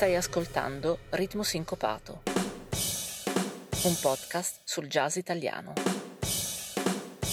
Stai 0.00 0.16
ascoltando 0.16 1.00
Ritmo 1.10 1.42
Sincopato, 1.42 2.22
un 3.82 3.98
podcast 4.00 4.60
sul 4.64 4.86
jazz 4.86 5.16
italiano. 5.16 5.74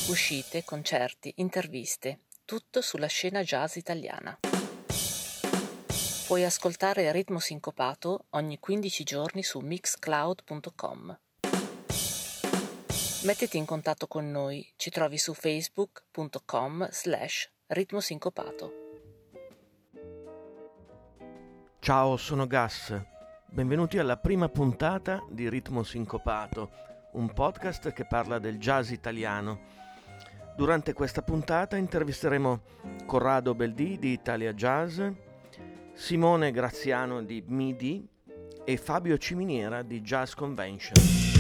Uscite, 0.10 0.66
concerti, 0.66 1.32
interviste, 1.38 2.24
tutto 2.44 2.82
sulla 2.82 3.08
scena 3.08 3.42
jazz 3.42 3.78
italiana. 3.78 4.38
Puoi 6.26 6.44
ascoltare 6.44 7.10
Ritmo 7.14 7.40
Sincopato 7.40 8.26
ogni 8.32 8.60
15 8.60 9.04
giorni 9.06 9.44
su 9.44 9.60
mixcloud.com. 9.60 11.20
Mettiti 13.22 13.56
in 13.56 13.66
contatto 13.66 14.08
con 14.08 14.30
noi, 14.30 14.74
ci 14.76 14.90
trovi 14.90 15.18
su 15.18 15.34
facebook.com 15.34 16.90
slash 16.92 17.50
ritmosincopato. 17.68 18.87
Ciao, 21.80 22.18
sono 22.18 22.48
Gas. 22.48 23.00
Benvenuti 23.46 23.98
alla 23.98 24.18
prima 24.18 24.50
puntata 24.50 25.24
di 25.30 25.48
Ritmo 25.48 25.84
Sincopato, 25.84 26.72
un 27.14 27.32
podcast 27.32 27.94
che 27.94 28.06
parla 28.06 28.40
del 28.40 28.58
jazz 28.58 28.92
italiano. 28.92 29.60
Durante 30.58 30.92
questa 30.92 31.22
puntata 31.22 31.78
intervisteremo 31.78 32.62
Corrado 33.06 33.56
Beldì 33.56 33.98
di 34.00 34.12
Italia 34.12 34.52
Jazz, 34.54 35.02
Simone 35.94 36.52
Graziano 36.52 37.24
di 37.24 37.42
MIDI 37.48 38.06
e 38.66 38.78
Fabio 38.78 39.18
Ciminiera 39.18 39.82
di 39.82 40.02
Jazz 40.02 40.34
Convention. 40.34 41.37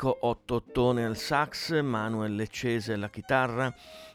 Enrico 0.00 0.16
Ottottone 0.26 1.04
al 1.04 1.14
sax, 1.14 1.78
Manuel 1.82 2.34
Leccese 2.34 2.94
alla 2.94 3.10
chitarra, 3.10 3.70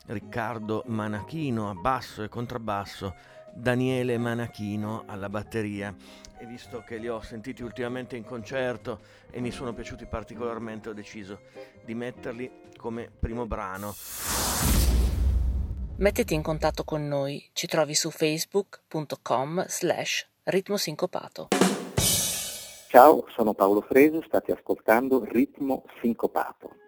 Riccardo 0.08 0.82
Manachino 0.88 1.70
a 1.70 1.76
basso 1.76 2.24
e 2.24 2.28
contrabbasso, 2.28 3.14
Daniele 3.54 4.18
Manachino 4.18 5.04
alla 5.06 5.30
batteria. 5.30 5.96
E 6.40 6.46
visto 6.48 6.84
che 6.84 6.98
li 6.98 7.08
ho 7.08 7.22
sentiti 7.22 7.62
ultimamente 7.62 8.16
in 8.16 8.24
concerto 8.24 9.00
e 9.30 9.40
mi 9.42 9.52
sono 9.52 9.74
piaciuti 9.74 10.08
particolarmente, 10.08 10.90
ho 10.90 10.94
deciso 10.94 11.42
di 11.84 11.94
metterli 11.94 12.52
come 12.78 13.12
primo 13.20 13.46
brano. 13.46 13.94
Mettiti 15.98 16.34
in 16.34 16.42
contatto 16.42 16.84
con 16.84 17.08
noi, 17.08 17.48
ci 17.54 17.68
trovi 17.68 17.94
su 17.94 18.10
facebook.com 18.10 19.66
slash 19.68 20.28
ritmosincopato. 20.46 21.50
Ciao, 22.96 23.26
sono 23.36 23.54
Paolo 23.54 23.82
Freso, 23.82 24.22
state 24.26 24.54
ascoltando 24.54 25.26
Ritmo 25.26 25.84
Sincopato. 26.00 26.85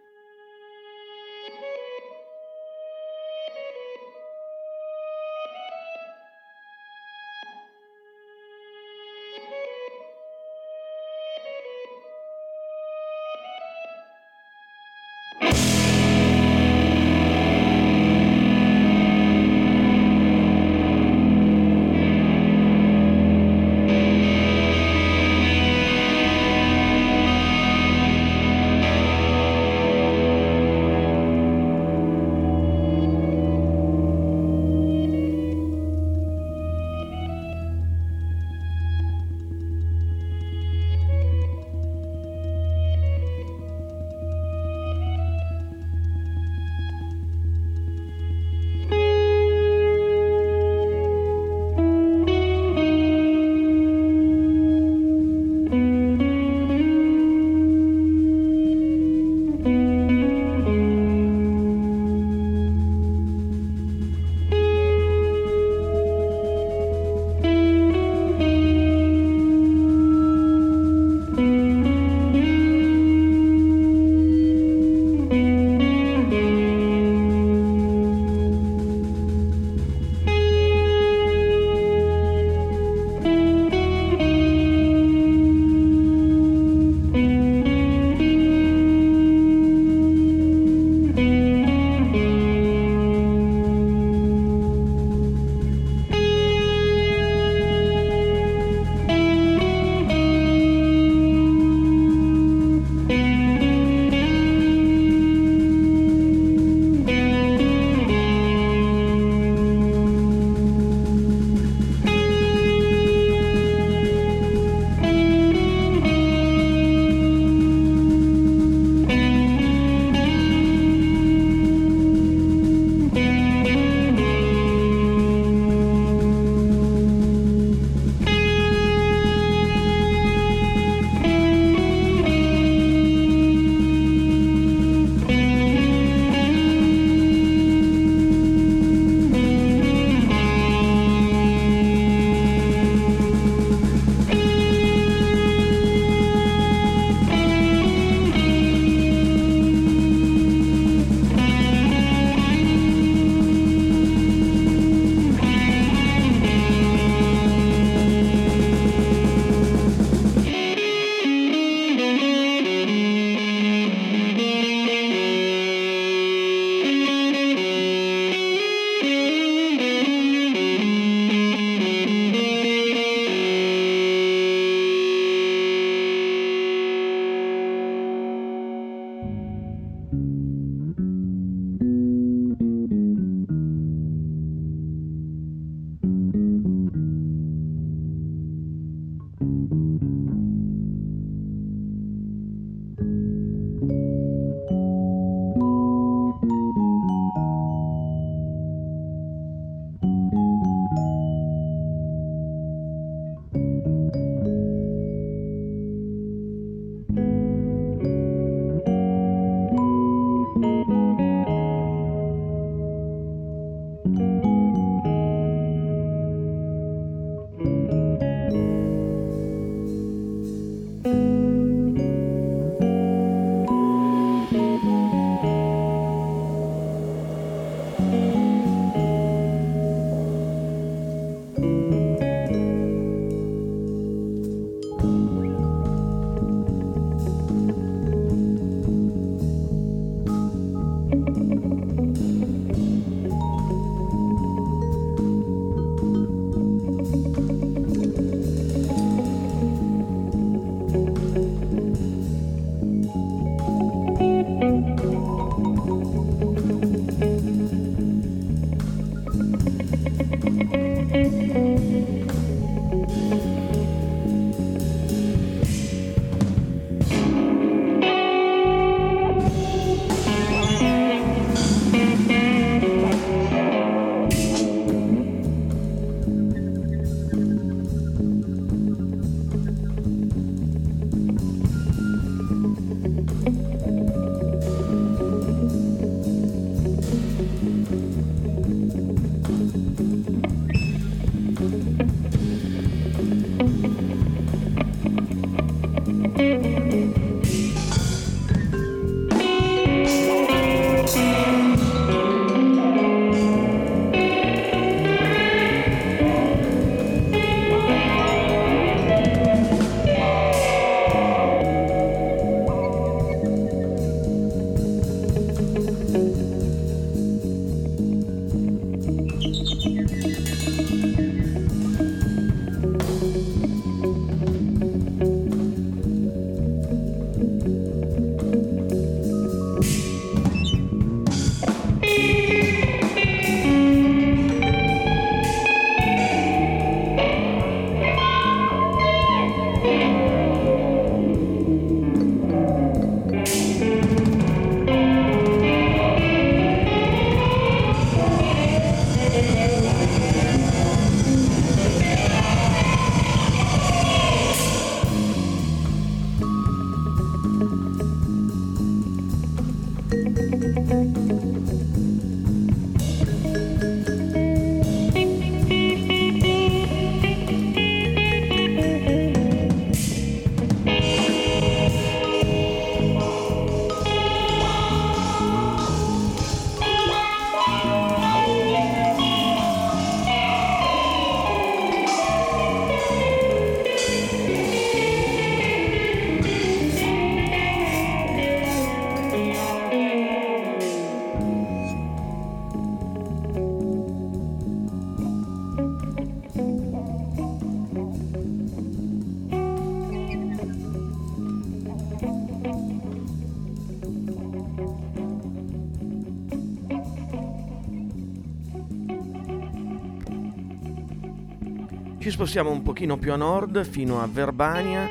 Spostiamo 412.37 412.69
un 412.69 412.83
pochino 412.83 413.17
più 413.17 413.33
a 413.33 413.35
nord 413.35 413.83
fino 413.83 414.21
a 414.21 414.27
Verbania 414.27 415.09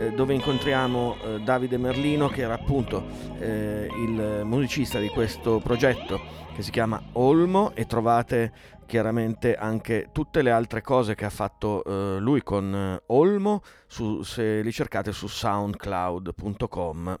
eh, 0.00 0.10
dove 0.10 0.34
incontriamo 0.34 1.14
eh, 1.22 1.38
Davide 1.38 1.78
Merlino 1.78 2.26
che 2.26 2.42
era 2.42 2.54
appunto 2.54 3.04
eh, 3.38 3.86
il 3.96 4.40
musicista 4.42 4.98
di 4.98 5.06
questo 5.06 5.60
progetto 5.60 6.20
che 6.52 6.62
si 6.62 6.72
chiama 6.72 7.00
Olmo 7.12 7.70
e 7.76 7.86
trovate 7.86 8.52
chiaramente 8.86 9.54
anche 9.54 10.08
tutte 10.10 10.42
le 10.42 10.50
altre 10.50 10.80
cose 10.80 11.14
che 11.14 11.24
ha 11.24 11.30
fatto 11.30 11.84
eh, 11.84 12.18
lui 12.18 12.42
con 12.42 12.74
eh, 12.74 13.02
Olmo 13.06 13.62
su, 13.86 14.24
se 14.24 14.60
li 14.60 14.72
cercate 14.72 15.12
su 15.12 15.28
soundcloud.com. 15.28 17.18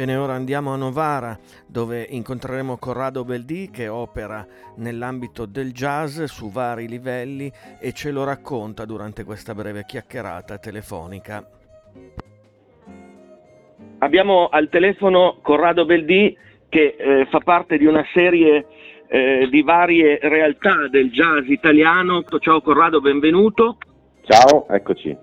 Bene, 0.00 0.16
ora 0.16 0.32
andiamo 0.32 0.72
a 0.72 0.76
Novara 0.76 1.38
dove 1.66 2.06
incontreremo 2.08 2.78
Corrado 2.78 3.22
Beldì 3.22 3.68
che 3.70 3.86
opera 3.88 4.46
nell'ambito 4.76 5.44
del 5.44 5.72
jazz 5.72 6.22
su 6.22 6.50
vari 6.50 6.88
livelli 6.88 7.52
e 7.78 7.92
ce 7.92 8.10
lo 8.10 8.24
racconta 8.24 8.86
durante 8.86 9.24
questa 9.24 9.54
breve 9.54 9.84
chiacchierata 9.84 10.56
telefonica. 10.56 11.46
Abbiamo 13.98 14.48
al 14.48 14.70
telefono 14.70 15.36
Corrado 15.42 15.84
Beldì 15.84 16.34
che 16.70 16.96
eh, 16.98 17.26
fa 17.28 17.40
parte 17.40 17.76
di 17.76 17.84
una 17.84 18.06
serie 18.14 18.68
eh, 19.06 19.48
di 19.50 19.60
varie 19.60 20.18
realtà 20.22 20.88
del 20.88 21.10
jazz 21.10 21.46
italiano. 21.46 22.24
Ciao 22.38 22.62
Corrado, 22.62 23.02
benvenuto. 23.02 23.76
Ciao, 24.22 24.66
eccoci. 24.66 25.14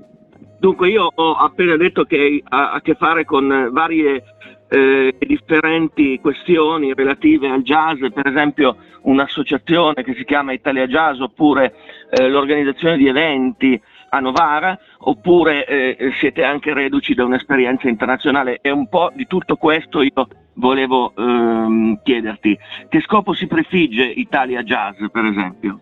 Dunque 0.59 0.89
io 0.89 1.11
ho 1.13 1.33
appena 1.33 1.77
detto 1.77 2.03
che 2.03 2.41
ha 2.43 2.73
a 2.73 2.81
che 2.81 2.95
fare 2.95 3.25
con 3.25 3.69
varie 3.71 4.23
eh, 4.69 5.15
differenti 5.19 6.19
questioni 6.19 6.93
relative 6.93 7.49
al 7.49 7.61
jazz, 7.61 7.99
per 8.13 8.27
esempio 8.27 8.77
un'associazione 9.03 10.03
che 10.03 10.13
si 10.15 10.25
chiama 10.25 10.51
Italia 10.51 10.87
Jazz 10.87 11.19
oppure 11.19 11.73
eh, 12.09 12.27
l'organizzazione 12.27 12.97
di 12.97 13.07
eventi 13.07 13.81
a 14.09 14.19
Novara 14.19 14.77
oppure 14.99 15.65
eh, 15.65 16.11
siete 16.19 16.43
anche 16.43 16.73
reduci 16.73 17.13
da 17.13 17.25
un'esperienza 17.25 17.87
internazionale 17.87 18.59
e 18.61 18.69
un 18.69 18.87
po' 18.87 19.11
di 19.13 19.27
tutto 19.27 19.55
questo 19.55 20.01
io 20.01 20.27
volevo 20.53 21.13
ehm, 21.15 22.01
chiederti. 22.03 22.57
Che 22.89 23.01
scopo 23.01 23.33
si 23.33 23.47
prefigge 23.47 24.03
Italia 24.03 24.63
Jazz 24.63 24.97
per 25.11 25.25
esempio? 25.25 25.81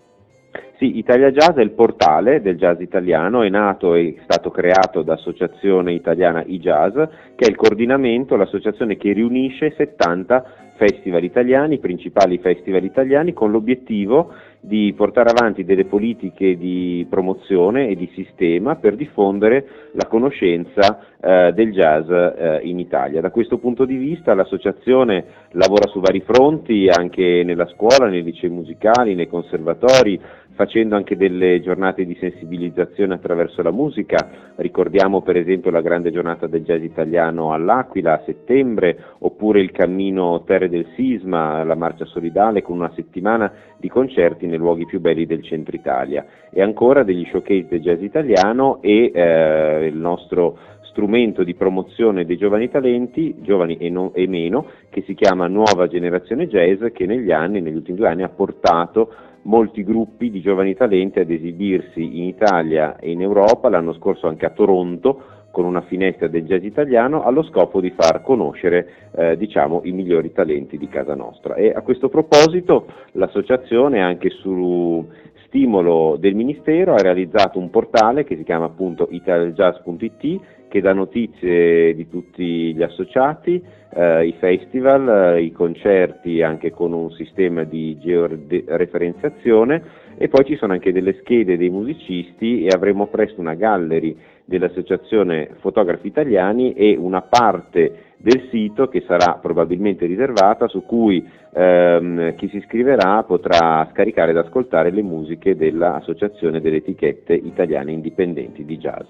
Sì, 0.77 0.97
Italia 0.97 1.31
Jazz 1.31 1.55
è 1.55 1.61
il 1.61 1.71
portale 1.71 2.41
del 2.41 2.57
jazz 2.57 2.81
italiano, 2.81 3.43
è 3.43 3.49
nato 3.49 3.95
e 3.95 4.17
stato 4.23 4.51
creato 4.51 5.03
da 5.03 5.13
Associazione 5.13 5.93
Italiana 5.93 6.43
iJazz, 6.45 6.93
che 7.35 7.45
è 7.45 7.49
il 7.49 7.55
coordinamento, 7.55 8.35
l'associazione 8.35 8.97
che 8.97 9.13
riunisce 9.13 9.73
70 9.75 10.65
festival 10.75 11.23
italiani, 11.23 11.79
principali 11.79 12.37
festival 12.37 12.83
italiani, 12.83 13.33
con 13.33 13.51
l'obiettivo 13.51 14.33
di 14.59 14.93
portare 14.97 15.29
avanti 15.29 15.63
delle 15.63 15.85
politiche 15.85 16.57
di 16.57 17.05
promozione 17.09 17.87
e 17.87 17.95
di 17.95 18.09
sistema 18.13 18.75
per 18.75 18.95
diffondere 18.95 19.67
la 19.93 20.07
conoscenza 20.07 20.99
eh, 21.21 21.53
del 21.53 21.71
jazz 21.71 22.09
eh, 22.09 22.59
in 22.63 22.79
Italia. 22.79 23.21
Da 23.21 23.29
questo 23.29 23.59
punto 23.59 23.85
di 23.85 23.95
vista 23.95 24.33
l'associazione 24.33 25.25
lavora 25.51 25.87
su 25.87 25.99
vari 25.99 26.21
fronti, 26.21 26.89
anche 26.89 27.43
nella 27.45 27.67
scuola, 27.67 28.07
nei 28.07 28.23
licei 28.23 28.49
musicali, 28.49 29.15
nei 29.15 29.27
conservatori, 29.27 30.19
facendo 30.55 30.95
anche 30.95 31.15
delle 31.15 31.61
giornate 31.61 32.05
di 32.05 32.17
sensibilizzazione 32.19 33.13
attraverso 33.13 33.61
la 33.61 33.71
musica. 33.71 34.53
Ricordiamo 34.55 35.21
per 35.21 35.35
esempio 35.35 35.69
la 35.69 35.81
grande 35.81 36.11
giornata 36.11 36.47
del 36.47 36.63
jazz 36.63 36.81
italiano 36.81 37.53
all'Aquila 37.53 38.13
a 38.13 38.23
settembre, 38.25 38.97
oppure 39.19 39.59
il 39.59 39.71
cammino 39.71 40.43
Terre 40.45 40.69
del 40.69 40.87
Sisma, 40.95 41.63
la 41.63 41.75
marcia 41.75 42.05
solidale 42.05 42.61
con 42.61 42.77
una 42.77 42.91
settimana 42.95 43.51
di 43.77 43.89
concerti 43.89 44.47
nei 44.47 44.57
luoghi 44.57 44.85
più 44.85 44.99
belli 44.99 45.25
del 45.25 45.43
centro 45.43 45.75
Italia. 45.75 46.25
E 46.49 46.61
ancora 46.61 47.03
degli 47.03 47.27
showcase 47.29 47.67
del 47.69 47.81
jazz 47.81 48.01
italiano 48.01 48.81
e 48.81 49.11
eh, 49.13 49.85
il 49.87 49.97
nostro 49.97 50.57
strumento 50.95 51.43
di 51.43 51.55
promozione 51.55 52.23
dei 52.23 52.37
giovani 52.37 52.69
talenti, 52.69 53.35
giovani 53.39 53.75
e, 53.75 53.89
non, 53.89 54.11
e, 54.13 54.25
meno, 54.27 54.67
che 54.89 55.03
si 55.05 55.13
chiama 55.13 55.47
Nuova 55.47 55.87
Generazione 55.87 56.47
Jazz, 56.47 56.85
che 56.93 57.05
negli 57.05 57.33
anni, 57.33 57.59
negli 57.59 57.75
ultimi 57.75 57.97
due 57.97 58.07
anni, 58.07 58.23
ha 58.23 58.29
portato 58.29 59.13
molti 59.45 59.83
gruppi 59.83 60.29
di 60.29 60.41
giovani 60.41 60.75
talenti 60.75 61.19
ad 61.19 61.29
esibirsi 61.29 62.01
in 62.01 62.23
Italia 62.23 62.97
e 62.97 63.11
in 63.11 63.21
Europa, 63.21 63.69
l'anno 63.69 63.93
scorso 63.93 64.27
anche 64.27 64.45
a 64.45 64.51
Toronto, 64.51 65.33
con 65.51 65.63
una 65.63 65.81
finestra 65.81 66.27
del 66.27 66.43
jazz 66.43 66.63
italiano 66.63 67.23
allo 67.23 67.41
scopo 67.43 67.79
di 67.79 67.89
far 67.91 68.21
conoscere 68.21 69.09
eh, 69.15 69.37
diciamo, 69.37 69.81
i 69.85 69.91
migliori 69.93 70.33
talenti 70.33 70.77
di 70.77 70.89
casa 70.89 71.15
nostra. 71.15 71.55
E 71.55 71.71
a 71.73 71.81
questo 71.81 72.09
proposito 72.09 72.87
l'associazione 73.13 74.01
anche 74.01 74.29
su 74.31 75.07
stimolo 75.45 76.17
del 76.19 76.35
Ministero 76.35 76.93
ha 76.93 77.01
realizzato 77.01 77.57
un 77.57 77.69
portale 77.69 78.25
che 78.25 78.35
si 78.35 78.43
chiama 78.43 78.65
appunto 78.65 79.07
italiajazz.it 79.09 80.41
che 80.67 80.81
dà 80.81 80.91
notizie 80.91 81.95
di 81.95 82.09
tutti 82.09 82.75
gli 82.75 82.83
associati, 82.83 83.63
eh, 83.95 84.27
i 84.27 84.35
festival, 84.37 85.37
eh, 85.37 85.43
i 85.43 85.51
concerti 85.51 86.41
anche 86.41 86.71
con 86.71 86.91
un 86.91 87.11
sistema 87.11 87.63
di 87.63 87.97
georeferenziazione 87.97 90.03
e 90.17 90.27
poi 90.27 90.45
ci 90.45 90.57
sono 90.57 90.73
anche 90.73 90.91
delle 90.91 91.17
schede 91.21 91.57
dei 91.57 91.69
musicisti 91.69 92.65
e 92.65 92.69
avremo 92.73 93.07
presto 93.07 93.39
una 93.39 93.53
gallery 93.53 94.15
dell'Associazione 94.43 95.55
Fotografi 95.59 96.07
Italiani 96.07 96.73
e 96.73 96.95
una 96.97 97.21
parte 97.21 98.13
del 98.17 98.47
sito 98.49 98.87
che 98.87 99.03
sarà 99.07 99.39
probabilmente 99.41 100.05
riservata 100.05 100.67
su 100.67 100.83
cui 100.83 101.25
ehm, 101.53 102.35
chi 102.35 102.47
si 102.49 102.57
iscriverà 102.57 103.23
potrà 103.23 103.87
scaricare 103.91 104.31
ed 104.31 104.37
ascoltare 104.37 104.91
le 104.91 105.01
musiche 105.01 105.55
dell'Associazione 105.55 106.61
delle 106.61 106.77
etichette 106.77 107.33
italiane 107.33 107.91
indipendenti 107.91 108.65
di 108.65 108.77
jazz. 108.77 109.05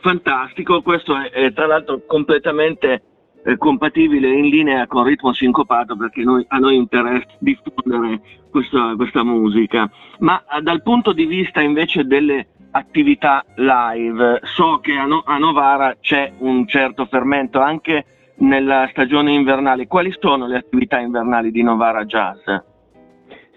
Fantastico, 0.00 0.80
questo 0.82 1.14
è, 1.16 1.30
è 1.30 1.52
tra 1.52 1.66
l'altro 1.66 2.02
completamente 2.06 3.02
eh, 3.48 3.56
compatibile 3.56 4.28
in 4.30 4.48
linea 4.48 4.86
con 4.86 5.04
ritmo 5.04 5.32
sincopato 5.32 5.96
perché 5.96 6.22
noi, 6.22 6.44
a 6.48 6.58
noi 6.58 6.76
interessa 6.76 7.26
diffondere 7.38 8.20
questa, 8.50 8.94
questa 8.94 9.24
musica. 9.24 9.90
Ma 10.18 10.44
eh, 10.44 10.60
dal 10.60 10.82
punto 10.82 11.12
di 11.12 11.24
vista 11.24 11.62
invece 11.62 12.04
delle 12.04 12.48
attività 12.72 13.42
live, 13.56 14.40
so 14.42 14.80
che 14.80 14.92
a, 14.92 15.06
no, 15.06 15.22
a 15.24 15.38
Novara 15.38 15.96
c'è 15.98 16.32
un 16.38 16.66
certo 16.66 17.06
fermento 17.06 17.60
anche 17.60 18.04
nella 18.40 18.86
stagione 18.90 19.32
invernale. 19.32 19.86
Quali 19.86 20.14
sono 20.18 20.46
le 20.46 20.58
attività 20.58 20.98
invernali 20.98 21.50
di 21.50 21.62
Novara 21.62 22.04
Jazz? 22.04 22.44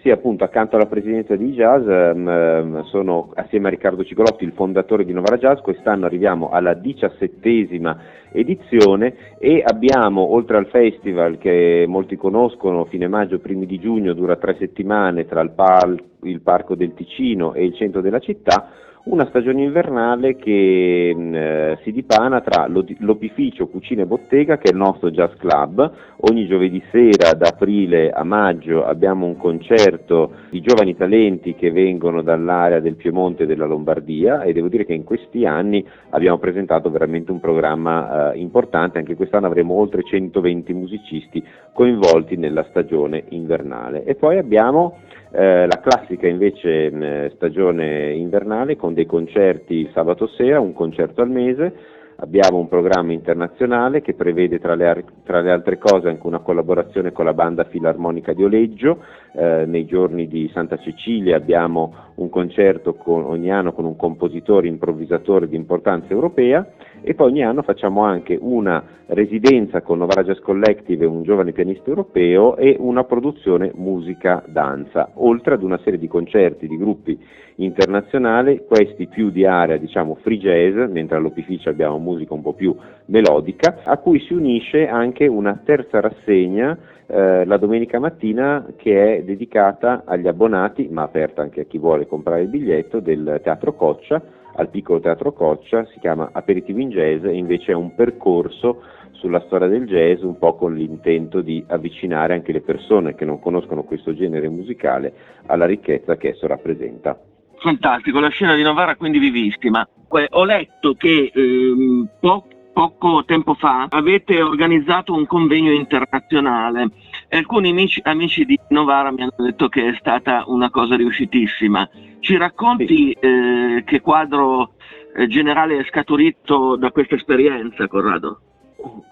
Sì, 0.02 0.10
appunto, 0.10 0.42
accanto 0.42 0.74
alla 0.74 0.86
presidenza 0.86 1.36
di 1.36 1.52
Jazz 1.52 1.86
ehm, 1.86 2.82
sono 2.86 3.30
assieme 3.36 3.68
a 3.68 3.70
Riccardo 3.70 4.02
Cicolotti 4.02 4.42
il 4.42 4.50
fondatore 4.50 5.04
di 5.04 5.12
Novara 5.12 5.36
Jazz, 5.36 5.60
quest'anno 5.60 6.06
arriviamo 6.06 6.50
alla 6.50 6.74
diciassettesima 6.74 8.00
edizione 8.32 9.14
e 9.38 9.62
abbiamo, 9.64 10.32
oltre 10.32 10.56
al 10.56 10.66
festival 10.66 11.38
che 11.38 11.84
molti 11.86 12.16
conoscono, 12.16 12.86
fine 12.86 13.06
maggio, 13.06 13.38
primi 13.38 13.64
di 13.64 13.78
giugno, 13.78 14.12
dura 14.12 14.34
tre 14.34 14.56
settimane 14.58 15.24
tra 15.24 15.40
il, 15.40 15.50
pal- 15.50 16.02
il 16.22 16.40
Parco 16.40 16.74
del 16.74 16.94
Ticino 16.94 17.54
e 17.54 17.64
il 17.64 17.74
centro 17.76 18.00
della 18.00 18.18
città, 18.18 18.70
una 19.04 19.26
stagione 19.26 19.64
invernale 19.64 20.36
che 20.36 21.08
eh, 21.10 21.78
si 21.82 21.90
dipana 21.90 22.40
tra 22.40 22.68
l'opificio 22.68 23.66
Cucina 23.66 24.02
e 24.02 24.06
Bottega, 24.06 24.58
che 24.58 24.68
è 24.68 24.72
il 24.72 24.78
nostro 24.78 25.10
jazz 25.10 25.32
club. 25.38 25.90
Ogni 26.30 26.46
giovedì 26.46 26.80
sera, 26.90 27.32
da 27.34 27.48
aprile 27.48 28.10
a 28.10 28.22
maggio, 28.22 28.84
abbiamo 28.84 29.26
un 29.26 29.36
concerto 29.36 30.32
di 30.50 30.60
giovani 30.60 30.96
talenti 30.96 31.54
che 31.54 31.72
vengono 31.72 32.22
dall'area 32.22 32.78
del 32.78 32.94
Piemonte 32.94 33.42
e 33.42 33.46
della 33.46 33.66
Lombardia 33.66 34.42
e 34.42 34.52
devo 34.52 34.68
dire 34.68 34.84
che 34.84 34.94
in 34.94 35.04
questi 35.04 35.46
anni 35.46 35.84
abbiamo 36.10 36.38
presentato 36.38 36.88
veramente 36.88 37.32
un 37.32 37.40
programma 37.40 38.32
eh, 38.32 38.38
importante. 38.38 38.98
Anche 38.98 39.16
quest'anno 39.16 39.46
avremo 39.46 39.74
oltre 39.74 40.04
120 40.04 40.72
musicisti 40.74 41.44
coinvolti 41.72 42.36
nella 42.36 42.64
stagione 42.70 43.24
invernale. 43.30 44.04
E 44.04 44.14
poi 44.14 44.38
abbiamo 44.38 44.98
eh, 45.32 45.66
la 45.66 45.80
classica 45.80 46.26
invece 46.26 47.30
stagione 47.34 48.12
invernale 48.12 48.76
con 48.76 48.92
dei 48.92 49.06
concerti 49.06 49.90
sabato 49.92 50.26
sera, 50.26 50.60
un 50.60 50.74
concerto 50.74 51.22
al 51.22 51.30
mese, 51.30 51.72
abbiamo 52.16 52.58
un 52.58 52.68
programma 52.68 53.12
internazionale 53.12 54.02
che 54.02 54.14
prevede 54.14 54.58
tra 54.58 54.74
le, 54.74 55.04
tra 55.24 55.40
le, 55.40 55.50
altre 55.50 55.78
cose 55.78 56.08
anche 56.08 56.26
una 56.26 56.40
collaborazione 56.40 57.12
con 57.12 57.24
la 57.24 57.34
banda 57.34 57.64
filarmonica 57.64 58.32
di 58.32 58.44
Oleggio, 58.44 59.02
eh, 59.34 59.64
nei 59.66 59.86
giorni 59.86 60.28
di 60.28 60.50
Santa 60.52 60.76
Cecilia 60.76 61.36
abbiamo 61.36 61.94
un 62.16 62.28
concerto 62.28 62.94
con, 62.94 63.24
ogni 63.24 63.50
anno 63.50 63.72
con 63.72 63.84
un 63.84 63.96
compositore 63.96 64.68
improvvisatore 64.68 65.48
di 65.48 65.56
importanza 65.56 66.08
europea 66.10 66.66
e 67.00 67.14
poi 67.14 67.30
ogni 67.30 67.42
anno 67.42 67.62
facciamo 67.62 68.02
anche 68.04 68.38
una 68.40 68.84
residenza 69.06 69.82
con 69.82 69.98
Novara 69.98 70.22
Jazz 70.22 70.38
Collective, 70.38 71.04
un 71.04 71.22
giovane 71.22 71.52
pianista 71.52 71.88
europeo 71.88 72.56
e 72.56 72.76
una 72.78 73.04
produzione 73.04 73.72
musica-danza, 73.74 75.10
oltre 75.14 75.54
ad 75.54 75.62
una 75.62 75.78
serie 75.82 75.98
di 75.98 76.08
concerti 76.08 76.68
di 76.68 76.76
gruppi 76.76 77.18
internazionali, 77.56 78.64
questi 78.66 79.06
più 79.06 79.30
di 79.30 79.44
area 79.44 79.76
diciamo 79.76 80.16
free 80.22 80.38
jazz, 80.38 80.90
mentre 80.90 81.16
all'opificio 81.16 81.68
abbiamo 81.68 81.98
musica 81.98 82.34
un 82.34 82.42
po' 82.42 82.54
più 82.54 82.74
melodica, 83.06 83.80
a 83.84 83.98
cui 83.98 84.20
si 84.20 84.32
unisce 84.32 84.86
anche 84.86 85.26
una 85.26 85.60
terza 85.64 86.00
rassegna 86.00 86.78
eh, 87.12 87.44
la 87.44 87.58
domenica 87.58 87.98
mattina 87.98 88.66
che 88.76 89.16
è 89.16 89.21
dedicata 89.24 90.02
agli 90.04 90.26
abbonati, 90.26 90.88
ma 90.90 91.02
aperta 91.02 91.42
anche 91.42 91.62
a 91.62 91.64
chi 91.64 91.78
vuole 91.78 92.06
comprare 92.06 92.42
il 92.42 92.48
biglietto 92.48 93.00
del 93.00 93.40
Teatro 93.42 93.74
Coccia, 93.74 94.22
al 94.54 94.68
piccolo 94.68 95.00
Teatro 95.00 95.32
Coccia, 95.32 95.84
si 95.86 95.98
chiama 95.98 96.30
Aperitivo 96.32 96.80
in 96.80 96.90
Jazz 96.90 97.24
invece 97.24 97.72
è 97.72 97.74
un 97.74 97.94
percorso 97.94 98.82
sulla 99.22 99.42
storia 99.46 99.68
del 99.68 99.86
jazz 99.86 100.22
un 100.22 100.36
po' 100.36 100.56
con 100.56 100.74
l'intento 100.74 101.42
di 101.42 101.64
avvicinare 101.68 102.34
anche 102.34 102.50
le 102.50 102.60
persone 102.60 103.14
che 103.14 103.24
non 103.24 103.38
conoscono 103.38 103.84
questo 103.84 104.14
genere 104.14 104.48
musicale 104.48 105.12
alla 105.46 105.64
ricchezza 105.64 106.16
che 106.16 106.30
esso 106.30 106.48
rappresenta. 106.48 107.16
Fantastico, 107.58 108.18
la 108.18 108.28
scena 108.30 108.56
di 108.56 108.62
Novara 108.62 108.96
quindi 108.96 109.20
vivissima. 109.20 109.86
Ho 110.08 110.44
letto 110.44 110.94
che 110.94 111.30
ehm, 111.32 112.08
po- 112.18 112.44
poco 112.72 113.24
tempo 113.24 113.54
fa 113.54 113.86
avete 113.88 114.42
organizzato 114.42 115.14
un 115.14 115.26
convegno 115.26 115.70
internazionale 115.70 116.90
e 117.32 117.38
alcuni 117.38 117.70
amici, 117.70 117.98
amici, 118.04 118.44
di 118.44 118.60
Novara 118.68 119.10
mi 119.10 119.22
hanno 119.22 119.32
detto 119.38 119.70
che 119.70 119.88
è 119.88 119.94
stata 119.98 120.44
una 120.48 120.68
cosa 120.68 120.96
riuscitissima. 120.96 121.88
Ci 122.20 122.36
racconti 122.36 122.86
sì. 122.86 123.16
eh, 123.18 123.84
che 123.86 124.02
quadro 124.02 124.74
eh, 125.16 125.26
generale 125.28 125.78
è 125.78 125.84
scaturito 125.84 126.76
da 126.76 126.90
questa 126.90 127.14
esperienza, 127.14 127.88
Corrado? 127.88 128.40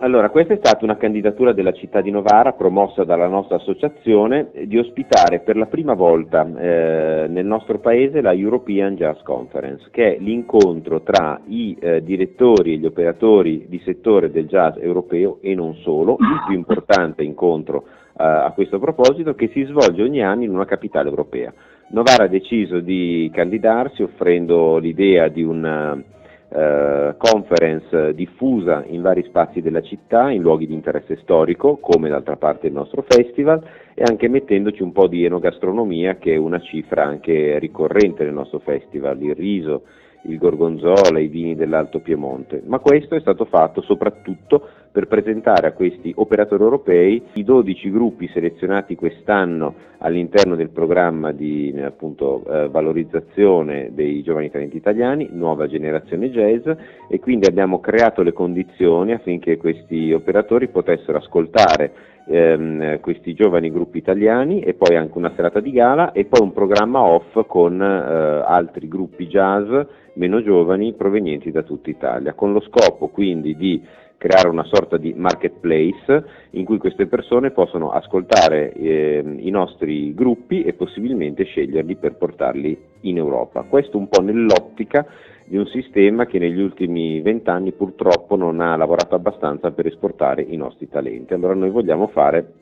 Allora, 0.00 0.28
questa 0.28 0.52
è 0.52 0.58
stata 0.58 0.84
una 0.84 0.98
candidatura 0.98 1.52
della 1.52 1.72
città 1.72 2.02
di 2.02 2.10
Novara 2.10 2.52
promossa 2.52 3.04
dalla 3.04 3.26
nostra 3.28 3.56
associazione 3.56 4.50
di 4.66 4.76
ospitare 4.76 5.40
per 5.40 5.56
la 5.56 5.66
prima 5.66 5.94
volta 5.94 6.44
eh, 6.44 7.26
nel 7.26 7.46
nostro 7.46 7.78
paese 7.78 8.20
la 8.20 8.34
European 8.34 8.96
Jazz 8.96 9.22
Conference, 9.22 9.88
che 9.90 10.16
è 10.16 10.18
l'incontro 10.18 11.00
tra 11.00 11.40
i 11.46 11.74
eh, 11.80 12.02
direttori 12.02 12.74
e 12.74 12.76
gli 12.76 12.86
operatori 12.86 13.64
di 13.66 13.80
settore 13.82 14.30
del 14.30 14.46
jazz 14.46 14.76
europeo 14.76 15.38
e 15.40 15.54
non 15.54 15.74
solo, 15.76 16.18
il 16.18 16.42
più 16.46 16.54
importante 16.54 17.22
incontro 17.22 17.84
a 18.20 18.52
questo 18.52 18.78
proposito 18.78 19.34
che 19.34 19.48
si 19.48 19.64
svolge 19.64 20.02
ogni 20.02 20.22
anno 20.22 20.42
in 20.42 20.50
una 20.50 20.66
capitale 20.66 21.08
europea. 21.08 21.52
Novara 21.88 22.24
ha 22.24 22.28
deciso 22.28 22.80
di 22.80 23.30
candidarsi 23.32 24.02
offrendo 24.02 24.76
l'idea 24.78 25.28
di 25.28 25.42
un 25.42 26.04
eh, 26.52 27.14
conference 27.16 28.14
diffusa 28.14 28.84
in 28.86 29.02
vari 29.02 29.22
spazi 29.24 29.60
della 29.60 29.82
città, 29.82 30.30
in 30.30 30.42
luoghi 30.42 30.66
di 30.66 30.74
interesse 30.74 31.16
storico, 31.22 31.78
come 31.78 32.08
d'altra 32.08 32.36
parte 32.36 32.66
il 32.66 32.72
nostro 32.72 33.04
festival, 33.08 33.62
e 33.94 34.02
anche 34.06 34.28
mettendoci 34.28 34.82
un 34.82 34.92
po' 34.92 35.06
di 35.06 35.24
enogastronomia, 35.24 36.16
che 36.16 36.34
è 36.34 36.36
una 36.36 36.60
cifra 36.60 37.04
anche 37.04 37.58
ricorrente 37.58 38.24
nel 38.24 38.34
nostro 38.34 38.58
festival, 38.58 39.20
il 39.22 39.34
riso, 39.34 39.82
il 40.24 40.38
gorgonzola, 40.38 41.18
i 41.18 41.28
vini 41.28 41.54
dell'Alto 41.54 42.00
Piemonte, 42.00 42.62
ma 42.66 42.78
questo 42.78 43.14
è 43.14 43.20
stato 43.20 43.46
fatto 43.46 43.80
soprattutto 43.80 44.68
per 44.92 45.06
presentare 45.06 45.68
a 45.68 45.72
questi 45.72 46.12
operatori 46.16 46.62
europei 46.62 47.22
i 47.34 47.44
12 47.44 47.90
gruppi 47.90 48.28
selezionati 48.28 48.96
quest'anno 48.96 49.74
all'interno 49.98 50.56
del 50.56 50.70
programma 50.70 51.30
di 51.30 51.74
appunto, 51.80 52.42
eh, 52.48 52.68
valorizzazione 52.68 53.90
dei 53.92 54.22
giovani 54.22 54.50
talenti 54.50 54.76
italiani, 54.76 55.28
nuova 55.30 55.68
generazione 55.68 56.30
jazz 56.30 56.66
e 57.08 57.20
quindi 57.20 57.46
abbiamo 57.46 57.80
creato 57.80 58.22
le 58.22 58.32
condizioni 58.32 59.12
affinché 59.12 59.58
questi 59.58 60.12
operatori 60.12 60.68
potessero 60.68 61.18
ascoltare 61.18 61.92
ehm, 62.26 63.00
questi 63.00 63.34
giovani 63.34 63.70
gruppi 63.70 63.98
italiani 63.98 64.60
e 64.60 64.74
poi 64.74 64.96
anche 64.96 65.18
una 65.18 65.32
serata 65.36 65.60
di 65.60 65.70
gala 65.70 66.12
e 66.12 66.24
poi 66.24 66.40
un 66.40 66.52
programma 66.52 67.00
off 67.02 67.46
con 67.46 67.80
eh, 67.80 68.42
altri 68.44 68.88
gruppi 68.88 69.26
jazz 69.28 69.68
meno 70.14 70.42
giovani 70.42 70.92
provenienti 70.94 71.50
da 71.50 71.62
tutta 71.62 71.90
Italia, 71.90 72.34
con 72.34 72.52
lo 72.52 72.60
scopo 72.60 73.08
quindi 73.08 73.56
di 73.56 73.80
creare 74.20 74.50
una 74.50 74.64
sorta 74.64 74.98
di 74.98 75.14
marketplace 75.16 76.24
in 76.50 76.66
cui 76.66 76.76
queste 76.76 77.06
persone 77.06 77.52
possono 77.52 77.90
ascoltare 77.90 78.70
eh, 78.74 79.24
i 79.38 79.48
nostri 79.48 80.12
gruppi 80.12 80.62
e 80.62 80.74
possibilmente 80.74 81.44
sceglierli 81.44 81.96
per 81.96 82.16
portarli 82.16 82.78
in 83.00 83.16
Europa. 83.16 83.62
Questo 83.62 83.96
un 83.96 84.10
po' 84.10 84.20
nell'ottica 84.20 85.06
di 85.46 85.56
un 85.56 85.64
sistema 85.68 86.26
che 86.26 86.38
negli 86.38 86.60
ultimi 86.60 87.22
vent'anni 87.22 87.72
purtroppo 87.72 88.36
non 88.36 88.60
ha 88.60 88.76
lavorato 88.76 89.14
abbastanza 89.14 89.70
per 89.70 89.86
esportare 89.86 90.42
i 90.42 90.56
nostri 90.56 90.86
talenti. 90.86 91.32
Allora 91.32 91.54
noi 91.54 91.70
vogliamo 91.70 92.08
fare 92.08 92.52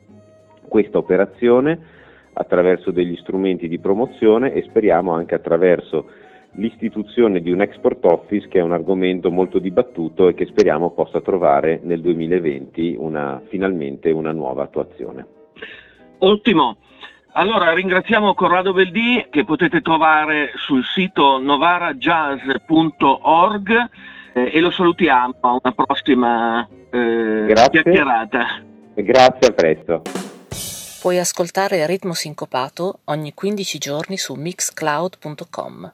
questa 0.65 0.97
operazione 0.97 1.77
attraverso 2.31 2.91
degli 2.91 3.17
strumenti 3.17 3.67
di 3.67 3.79
promozione 3.79 4.53
e 4.53 4.61
speriamo 4.61 5.11
anche 5.11 5.35
attraverso 5.35 6.07
l'istituzione 6.53 7.41
di 7.41 7.51
un 7.51 7.61
export 7.61 8.03
office 8.05 8.47
che 8.47 8.57
è 8.59 8.61
un 8.61 8.73
argomento 8.73 9.31
molto 9.31 9.59
dibattuto 9.59 10.27
e 10.27 10.33
che 10.33 10.45
speriamo 10.45 10.91
possa 10.91 11.21
trovare 11.21 11.79
nel 11.83 12.01
2020 12.01 12.95
una, 12.97 13.41
finalmente 13.47 14.09
una 14.11 14.31
nuova 14.31 14.63
attuazione. 14.63 15.25
Ottimo, 16.19 16.77
allora 17.33 17.73
ringraziamo 17.73 18.33
Corrado 18.33 18.71
Veldì 18.73 19.27
che 19.29 19.43
potete 19.45 19.81
trovare 19.81 20.51
sul 20.55 20.83
sito 20.83 21.37
novarajazz.org 21.39 23.69
eh, 24.33 24.51
e 24.53 24.59
lo 24.59 24.71
salutiamo 24.71 25.35
a 25.41 25.59
una 25.61 25.73
prossima 25.73 26.67
eh, 26.89 27.53
chiacchierata. 27.71 28.63
Grazie, 28.95 29.47
a 29.47 29.51
presto. 29.53 30.01
Puoi 30.99 31.17
ascoltare 31.17 31.85
Ritmo 31.85 32.13
Sincopato 32.13 32.99
ogni 33.05 33.33
15 33.33 33.77
giorni 33.77 34.17
su 34.17 34.33
mixcloud.com. 34.33 35.93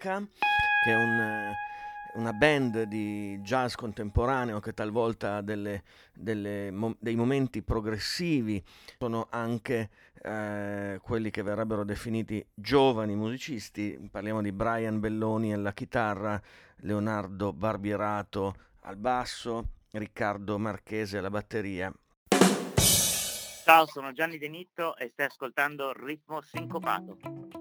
Alpaca, 0.00 0.26
che 0.82 0.90
è 0.90 0.94
un, 0.94 1.52
una 2.14 2.32
band 2.32 2.84
di 2.84 3.38
jazz 3.42 3.74
contemporaneo 3.74 4.58
che 4.58 4.72
talvolta 4.72 5.36
ha 5.36 5.42
delle, 5.42 5.82
delle, 6.14 6.72
dei 6.98 7.14
momenti 7.14 7.62
progressivi, 7.62 8.62
sono 8.98 9.26
anche 9.30 9.90
eh, 10.22 10.98
quelli 11.02 11.30
che 11.30 11.42
verrebbero 11.42 11.84
definiti 11.84 12.44
giovani 12.54 13.14
musicisti, 13.14 14.08
parliamo 14.10 14.40
di 14.40 14.52
Brian 14.52 15.00
Belloni 15.00 15.52
alla 15.52 15.72
chitarra, 15.72 16.40
Leonardo 16.76 17.52
Barbierato 17.52 18.54
al 18.82 18.96
basso, 18.96 19.68
Riccardo 19.90 20.58
Marchese 20.58 21.18
alla 21.18 21.30
batteria. 21.30 21.92
Ciao, 23.62 23.86
sono 23.86 24.12
Gianni 24.12 24.38
Denitto 24.38 24.96
e 24.96 25.10
stai 25.10 25.26
ascoltando 25.26 25.92
Ritmo 25.92 26.40
Sincopato. 26.40 27.59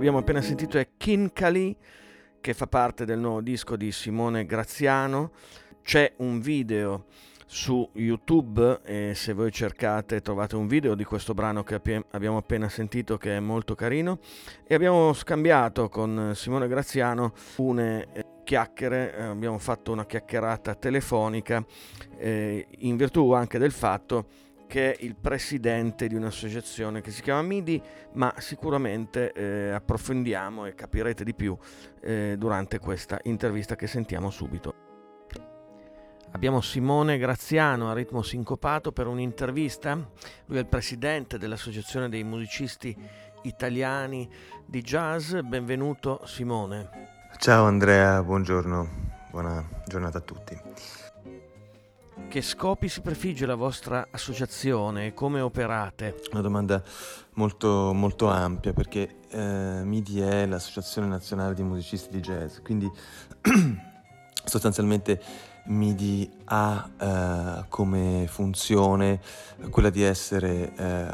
Abbiamo 0.00 0.16
appena 0.16 0.40
sentito 0.40 0.78
è 0.78 0.88
Kinkali, 0.96 1.76
che 2.40 2.54
fa 2.54 2.66
parte 2.66 3.04
del 3.04 3.18
nuovo 3.18 3.42
disco 3.42 3.76
di 3.76 3.92
Simone 3.92 4.46
Graziano. 4.46 5.32
C'è 5.82 6.14
un 6.16 6.40
video 6.40 7.04
su 7.44 7.86
YouTube 7.92 8.80
e 8.82 9.12
se 9.14 9.34
voi 9.34 9.52
cercate 9.52 10.22
trovate 10.22 10.56
un 10.56 10.68
video 10.68 10.94
di 10.94 11.04
questo 11.04 11.34
brano 11.34 11.62
che 11.64 11.78
abbiamo 12.12 12.38
appena 12.38 12.70
sentito 12.70 13.18
che 13.18 13.36
è 13.36 13.40
molto 13.40 13.74
carino 13.74 14.20
e 14.66 14.74
abbiamo 14.74 15.12
scambiato 15.12 15.90
con 15.90 16.32
Simone 16.34 16.66
Graziano 16.66 17.34
une 17.56 18.08
eh, 18.14 18.24
chiacchiere, 18.42 19.14
eh, 19.14 19.22
abbiamo 19.24 19.58
fatto 19.58 19.92
una 19.92 20.06
chiacchierata 20.06 20.76
telefonica 20.76 21.62
eh, 22.16 22.66
in 22.78 22.96
virtù 22.96 23.32
anche 23.32 23.58
del 23.58 23.72
fatto 23.72 24.48
che 24.70 24.94
è 24.94 25.04
il 25.04 25.16
presidente 25.16 26.06
di 26.06 26.14
un'associazione 26.14 27.00
che 27.00 27.10
si 27.10 27.22
chiama 27.22 27.42
MIDI, 27.42 27.82
ma 28.12 28.32
sicuramente 28.38 29.32
eh, 29.32 29.70
approfondiamo 29.70 30.64
e 30.64 30.76
capirete 30.76 31.24
di 31.24 31.34
più 31.34 31.58
eh, 32.00 32.36
durante 32.38 32.78
questa 32.78 33.18
intervista 33.24 33.74
che 33.74 33.88
sentiamo 33.88 34.30
subito. 34.30 34.74
Abbiamo 36.30 36.60
Simone 36.60 37.18
Graziano 37.18 37.90
a 37.90 37.94
ritmo 37.94 38.22
sincopato 38.22 38.92
per 38.92 39.08
un'intervista. 39.08 39.94
Lui 40.46 40.58
è 40.58 40.60
il 40.60 40.68
presidente 40.68 41.36
dell'Associazione 41.36 42.08
dei 42.08 42.22
musicisti 42.22 42.96
italiani 43.42 44.30
di 44.64 44.82
jazz. 44.82 45.34
Benvenuto 45.34 46.20
Simone. 46.26 47.08
Ciao 47.38 47.64
Andrea, 47.64 48.22
buongiorno, 48.22 48.88
buona 49.32 49.68
giornata 49.88 50.18
a 50.18 50.20
tutti. 50.20 50.99
Che 52.28 52.42
scopi 52.42 52.88
si 52.88 53.00
prefigge 53.00 53.46
la 53.46 53.54
vostra 53.54 54.08
associazione 54.10 55.06
e 55.06 55.14
come 55.14 55.40
operate? 55.40 56.20
Una 56.32 56.40
domanda 56.40 56.82
molto, 57.34 57.92
molto 57.92 58.28
ampia 58.28 58.72
perché 58.72 59.16
eh, 59.30 59.80
MIDI 59.84 60.20
è 60.20 60.46
l'Associazione 60.46 61.08
Nazionale 61.08 61.54
di 61.54 61.62
Musicisti 61.62 62.10
di 62.10 62.20
Jazz, 62.20 62.58
quindi 62.58 62.90
sostanzialmente 64.44 65.20
MIDI 65.64 66.30
ha 66.44 66.90
eh, 66.98 67.64
come 67.68 68.26
funzione 68.28 69.20
quella 69.70 69.90
di 69.90 70.02
essere 70.02 70.72
eh, 70.74 71.06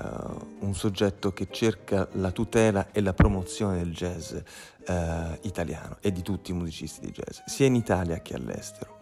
un 0.61 0.75
soggetto 0.75 1.33
che 1.33 1.49
cerca 1.51 2.09
la 2.13 2.31
tutela 2.31 2.91
e 2.93 3.01
la 3.01 3.13
promozione 3.13 3.79
del 3.79 3.93
jazz 3.93 4.33
eh, 4.33 5.39
italiano 5.43 5.97
e 6.01 6.13
di 6.13 6.23
tutti 6.23 6.53
i 6.53 6.55
musicisti 6.55 7.07
di 7.07 7.13
jazz, 7.13 7.41
sia 7.47 7.67
in 7.67 7.75
Italia 7.75 8.21
che 8.21 8.35
all'estero. 8.35 8.96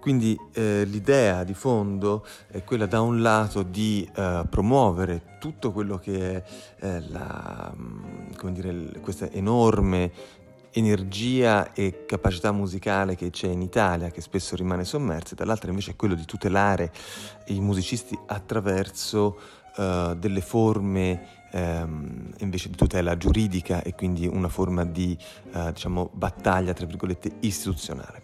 Quindi 0.00 0.38
eh, 0.52 0.84
l'idea 0.84 1.44
di 1.44 1.52
fondo 1.52 2.24
è 2.48 2.64
quella 2.64 2.86
da 2.86 3.02
un 3.02 3.20
lato 3.20 3.62
di 3.62 4.08
eh, 4.14 4.44
promuovere 4.48 5.36
tutto 5.38 5.72
quello 5.72 5.98
che 5.98 6.36
è 6.36 6.44
eh, 6.80 7.00
la, 7.08 7.72
mm, 7.76 8.48
dire, 8.48 9.00
questa 9.00 9.30
enorme 9.30 10.38
energia 10.72 11.72
e 11.72 12.04
capacità 12.06 12.52
musicale 12.52 13.14
che 13.14 13.30
c'è 13.30 13.48
in 13.48 13.60
Italia, 13.60 14.10
che 14.10 14.20
spesso 14.20 14.56
rimane 14.56 14.84
sommersa, 14.84 15.34
dall'altra 15.34 15.70
invece 15.70 15.92
è 15.92 15.96
quello 15.96 16.14
di 16.14 16.24
tutelare 16.24 16.92
i 17.46 17.60
musicisti 17.60 18.16
attraverso 18.26 19.38
uh, 19.76 20.14
delle 20.14 20.40
forme 20.40 21.40
ehm, 21.50 22.34
invece 22.38 22.70
di 22.70 22.76
tutela 22.76 23.16
giuridica 23.16 23.82
e 23.82 23.94
quindi 23.94 24.26
una 24.26 24.48
forma 24.48 24.84
di 24.84 25.16
uh, 25.52 25.72
diciamo, 25.72 26.10
battaglia, 26.12 26.72
tra 26.72 26.86
virgolette, 26.86 27.32
istituzionale. 27.40 28.22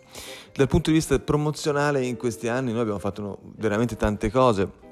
Dal 0.57 0.69
punto 0.69 0.89
di 0.89 0.97
vista 0.97 1.19
promozionale 1.19 2.03
in 2.03 2.17
questi 2.17 2.49
anni 2.49 2.73
noi 2.73 2.81
abbiamo 2.81 2.99
fatto 2.99 3.41
veramente 3.57 3.95
tante 3.95 4.31
cose 4.31 4.85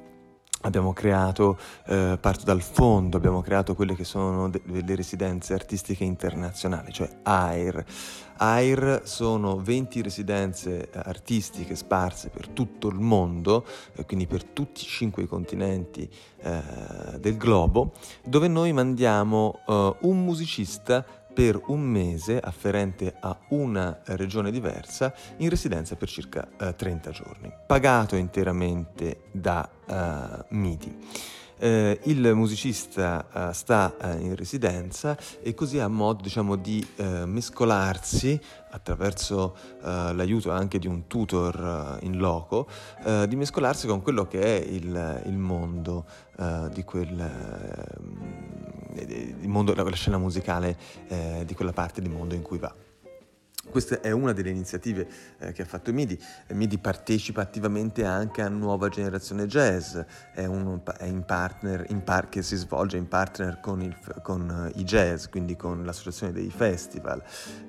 abbiamo 0.64 0.92
creato, 0.92 1.58
eh, 1.86 2.18
parto 2.20 2.44
dal 2.44 2.62
fondo, 2.62 3.16
abbiamo 3.16 3.40
creato 3.40 3.74
quelle 3.74 3.94
che 3.94 4.04
sono 4.04 4.50
delle 4.50 4.94
residenze 4.94 5.54
artistiche 5.54 6.04
internazionali, 6.04 6.92
cioè 6.92 7.08
AIR. 7.22 7.84
AIR 8.36 9.02
sono 9.04 9.58
20 9.58 10.02
residenze 10.02 10.90
artistiche 10.92 11.76
sparse 11.76 12.30
per 12.30 12.48
tutto 12.48 12.88
il 12.88 12.98
mondo, 12.98 13.64
eh, 13.94 14.04
quindi 14.04 14.26
per 14.26 14.44
tutti 14.44 14.82
i 14.82 14.86
cinque 14.86 15.26
continenti 15.26 16.08
eh, 16.42 16.62
del 17.18 17.36
globo, 17.36 17.92
dove 18.24 18.48
noi 18.48 18.72
mandiamo 18.72 19.60
eh, 19.66 19.96
un 20.00 20.24
musicista 20.24 21.04
per 21.34 21.60
un 21.66 21.80
mese 21.80 22.38
afferente 22.38 23.14
a 23.20 23.36
una 23.48 24.00
regione 24.04 24.50
diversa 24.52 25.12
in 25.38 25.48
residenza 25.48 25.96
per 25.96 26.08
circa 26.08 26.48
eh, 26.58 26.76
30 26.76 27.10
giorni, 27.10 27.52
pagato 27.66 28.14
interamente 28.14 29.22
da 29.32 29.68
eh, 29.86 30.44
MIDI. 30.54 31.33
Eh, 31.58 32.00
il 32.04 32.34
musicista 32.34 33.50
eh, 33.50 33.52
sta 33.52 33.96
eh, 33.96 34.20
in 34.20 34.34
residenza 34.34 35.16
e 35.40 35.54
così 35.54 35.78
ha 35.78 35.88
modo 35.88 36.22
diciamo, 36.22 36.56
di 36.56 36.86
eh, 36.96 37.24
mescolarsi 37.26 38.38
attraverso 38.70 39.56
eh, 39.82 40.12
l'aiuto 40.12 40.50
anche 40.50 40.78
di 40.78 40.88
un 40.88 41.06
tutor 41.06 41.98
in 42.02 42.18
loco, 42.18 42.66
di 43.26 43.36
mescolarsi 43.36 43.86
con 43.86 44.02
quello 44.02 44.26
che 44.26 44.40
è 44.40 44.64
il, 44.66 45.22
il 45.26 45.36
mondo 45.36 46.04
di 46.72 46.82
quel 46.82 47.30
mondo, 49.42 49.74
la 49.74 49.90
scena 49.92 50.18
musicale 50.18 50.76
eh, 51.08 51.44
di 51.46 51.54
quella 51.54 51.72
parte 51.72 52.00
del 52.00 52.10
mondo 52.10 52.34
in 52.34 52.42
cui 52.42 52.58
va. 52.58 52.74
Questa 53.70 54.00
è 54.00 54.10
una 54.10 54.32
delle 54.32 54.50
iniziative 54.50 55.06
eh, 55.38 55.52
che 55.52 55.62
ha 55.62 55.64
fatto 55.64 55.92
MIDI. 55.92 56.18
MIDI 56.48 56.78
partecipa 56.78 57.40
attivamente 57.40 58.04
anche 58.04 58.42
a 58.42 58.48
Nuova 58.48 58.88
Generazione 58.88 59.46
Jazz, 59.46 59.98
è, 60.32 60.44
un, 60.44 60.80
è 60.98 61.04
in 61.04 61.24
partner, 61.24 61.86
in 61.88 62.02
par, 62.04 62.28
che 62.28 62.42
si 62.42 62.56
svolge 62.56 62.96
in 62.96 63.08
partner 63.08 63.60
con, 63.60 63.82
il, 63.82 63.96
con 64.22 64.70
uh, 64.74 64.78
i 64.78 64.84
jazz, 64.84 65.26
quindi 65.26 65.56
con 65.56 65.84
l'associazione 65.84 66.32
dei 66.32 66.50
festival. 66.50 67.22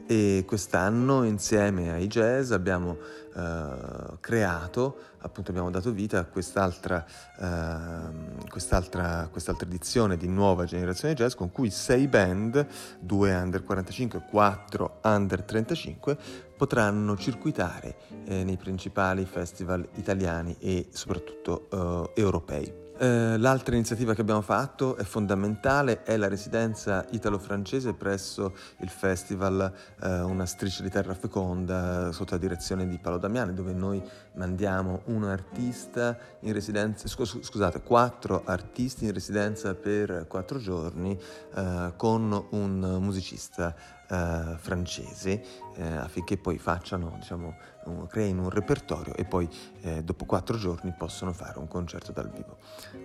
E 0.07 0.43
quest'anno 0.45 1.23
insieme 1.23 1.91
ai 1.91 2.07
jazz 2.07 2.51
abbiamo 2.51 2.97
uh, 3.35 4.17
creato, 4.19 4.97
appunto 5.19 5.51
abbiamo 5.51 5.69
dato 5.69 5.91
vita 5.91 6.19
a 6.19 6.25
quest'altra, 6.25 7.05
uh, 7.37 8.47
quest'altra, 8.49 9.27
quest'altra 9.31 9.67
edizione 9.67 10.17
di 10.17 10.27
Nuova 10.27 10.65
Generazione 10.65 11.13
Jazz 11.13 11.33
con 11.33 11.51
cui 11.51 11.69
sei 11.69 12.07
band, 12.07 12.65
due 12.99 13.33
under 13.33 13.63
45 13.63 14.19
e 14.19 14.29
quattro 14.29 14.99
under 15.03 15.43
35, 15.43 15.73
2025 15.75 16.17
potranno 16.55 17.17
circuitare 17.17 17.97
eh, 18.25 18.43
nei 18.43 18.57
principali 18.57 19.25
festival 19.25 19.87
italiani 19.95 20.55
e 20.59 20.87
soprattutto 20.91 21.67
eh, 22.15 22.21
europei. 22.21 22.84
Eh, 22.97 23.37
l'altra 23.37 23.75
iniziativa 23.75 24.13
che 24.13 24.21
abbiamo 24.21 24.41
fatto 24.41 24.95
è 24.95 25.03
fondamentale, 25.03 26.03
è 26.03 26.15
la 26.15 26.29
residenza 26.29 27.05
italo-francese 27.11 27.91
presso 27.91 28.55
il 28.79 28.87
festival 28.89 29.69
eh, 30.01 30.21
Una 30.21 30.45
striscia 30.45 30.81
di 30.81 30.89
terra 30.89 31.13
feconda 31.13 32.13
sotto 32.13 32.35
la 32.35 32.39
direzione 32.39 32.87
di 32.87 32.97
Paolo 32.97 33.17
Damiani, 33.17 33.53
dove 33.53 33.73
noi 33.73 34.01
mandiamo 34.35 35.01
un 35.05 35.25
artista 35.25 36.17
in 36.41 36.53
residenza, 36.53 37.09
scus- 37.09 37.41
scusate, 37.41 37.81
quattro 37.81 38.43
artisti 38.45 39.03
in 39.03 39.11
residenza 39.11 39.73
per 39.75 40.25
quattro 40.29 40.57
giorni 40.57 41.19
eh, 41.53 41.93
con 41.97 42.47
un 42.51 42.97
musicista 43.01 43.75
eh, 44.09 44.55
francesi 44.57 45.41
eh, 45.77 45.83
affinché 45.83 46.37
poi 46.37 46.57
facciano, 46.57 47.15
diciamo, 47.19 47.55
un, 47.85 48.07
creino 48.07 48.43
un 48.43 48.49
repertorio 48.49 49.15
e 49.15 49.25
poi 49.25 49.47
eh, 49.81 50.03
dopo 50.03 50.25
quattro 50.25 50.57
giorni 50.57 50.93
possono 50.97 51.33
fare 51.33 51.59
un 51.59 51.67
concerto 51.67 52.11
dal 52.11 52.29
vivo. 52.29 52.57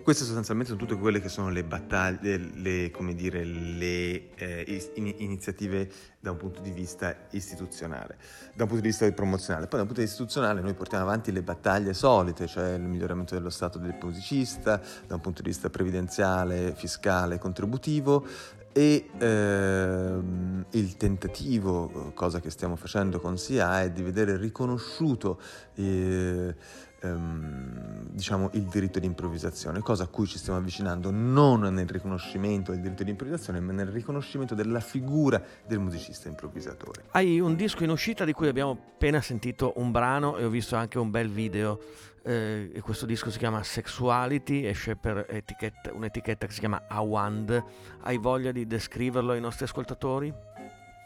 Queste 0.03 0.25
sostanzialmente 0.25 0.73
sono 0.73 0.85
tutte 0.85 0.99
quelle 0.99 1.21
che 1.21 1.29
sono 1.29 1.51
le 1.51 1.65
battaglie, 1.65 2.37
le, 2.37 2.91
come 2.91 3.15
dire, 3.15 3.45
le 3.45 4.35
eh, 4.35 4.91
in, 4.95 5.15
iniziative 5.19 5.91
da 6.21 6.31
un 6.31 6.37
punto 6.37 6.61
di 6.61 6.71
vista 6.71 7.15
istituzionale, 7.31 8.17
da 8.55 8.63
un 8.63 8.69
punto 8.69 8.83
di 8.83 8.89
vista 8.89 9.11
promozionale. 9.13 9.67
Poi 9.67 9.79
da 9.79 9.83
un 9.83 9.87
punto 9.87 10.01
di 10.01 10.07
vista 10.07 10.23
istituzionale 10.23 10.61
noi 10.61 10.75
portiamo 10.75 11.05
avanti 11.05 11.33
le 11.33 11.43
battaglie 11.43 11.93
solite, 11.93 12.47
cioè 12.47 12.75
il 12.75 12.83
miglioramento 12.83 13.35
dello 13.35 13.51
stato 13.51 13.79
del 13.79 13.97
musicista, 14.01 14.81
da 15.07 15.15
un 15.15 15.21
punto 15.21 15.43
di 15.43 15.49
vista 15.49 15.71
previdenziale, 15.71 16.75
fiscale, 16.75 17.39
contributivo, 17.39 18.27
e 18.73 19.09
ehm, 19.19 20.65
il 20.71 20.97
tentativo, 20.97 22.13
cosa 22.15 22.41
che 22.41 22.51
stiamo 22.51 22.77
facendo 22.77 23.19
con 23.19 23.37
SIA, 23.37 23.83
è 23.83 23.91
di 23.91 24.03
vedere 24.03 24.37
riconosciuto 24.37 25.41
eh, 25.75 26.55
ehm, 27.01 28.07
diciamo, 28.11 28.51
il 28.53 28.63
diritto 28.65 28.99
di 28.99 29.07
improvvisazione, 29.07 29.81
cosa 29.81 30.05
a 30.05 30.07
cui 30.07 30.27
ci 30.27 30.39
stiamo 30.39 30.59
avvicinando 30.59 31.11
non 31.11 31.61
nel 31.61 31.89
riconoscimento 31.89 32.71
del 32.71 32.81
diritto 32.81 33.03
di 33.03 33.11
improvvisazione, 33.11 33.61
ma 33.61 33.73
nel 33.73 33.89
riconoscimento 33.89 34.55
della 34.55 34.81
figura 34.81 35.43
del 35.67 35.79
musicista 35.79 36.29
improvvisatore. 36.29 37.05
Hai 37.11 37.41
un 37.41 37.57
disco 37.57 37.83
in 37.83 37.91
uscita 37.91 38.25
di 38.25 38.33
cui 38.33 38.49
abbiamo 38.49 38.73
appena 38.73 39.21
sentito 39.21 39.73
un 39.77 39.91
brano 39.91 40.37
e 40.37 40.45
ho 40.45 40.51
visto 40.51 40.77
anche 40.77 40.99
un 40.99 41.11
bel 41.11 41.29
video 41.29 41.81
eh, 42.23 42.71
e 42.73 42.81
questo 42.81 43.07
disco 43.07 43.31
si 43.31 43.39
chiama 43.39 43.63
Sexuality, 43.63 44.65
esce 44.65 44.97
per 44.97 45.27
etichetta, 45.29 45.93
un'etichetta 45.93 46.47
che 46.47 46.53
si 46.53 46.61
chiama 46.61 46.83
Awand. 46.89 47.65
Hai 48.03 48.19
voglia 48.19 48.53
di 48.53 48.67
descriverlo 48.67 49.33
ai 49.33 49.41
nostri 49.41 49.65
ascoltatori? 49.65 50.33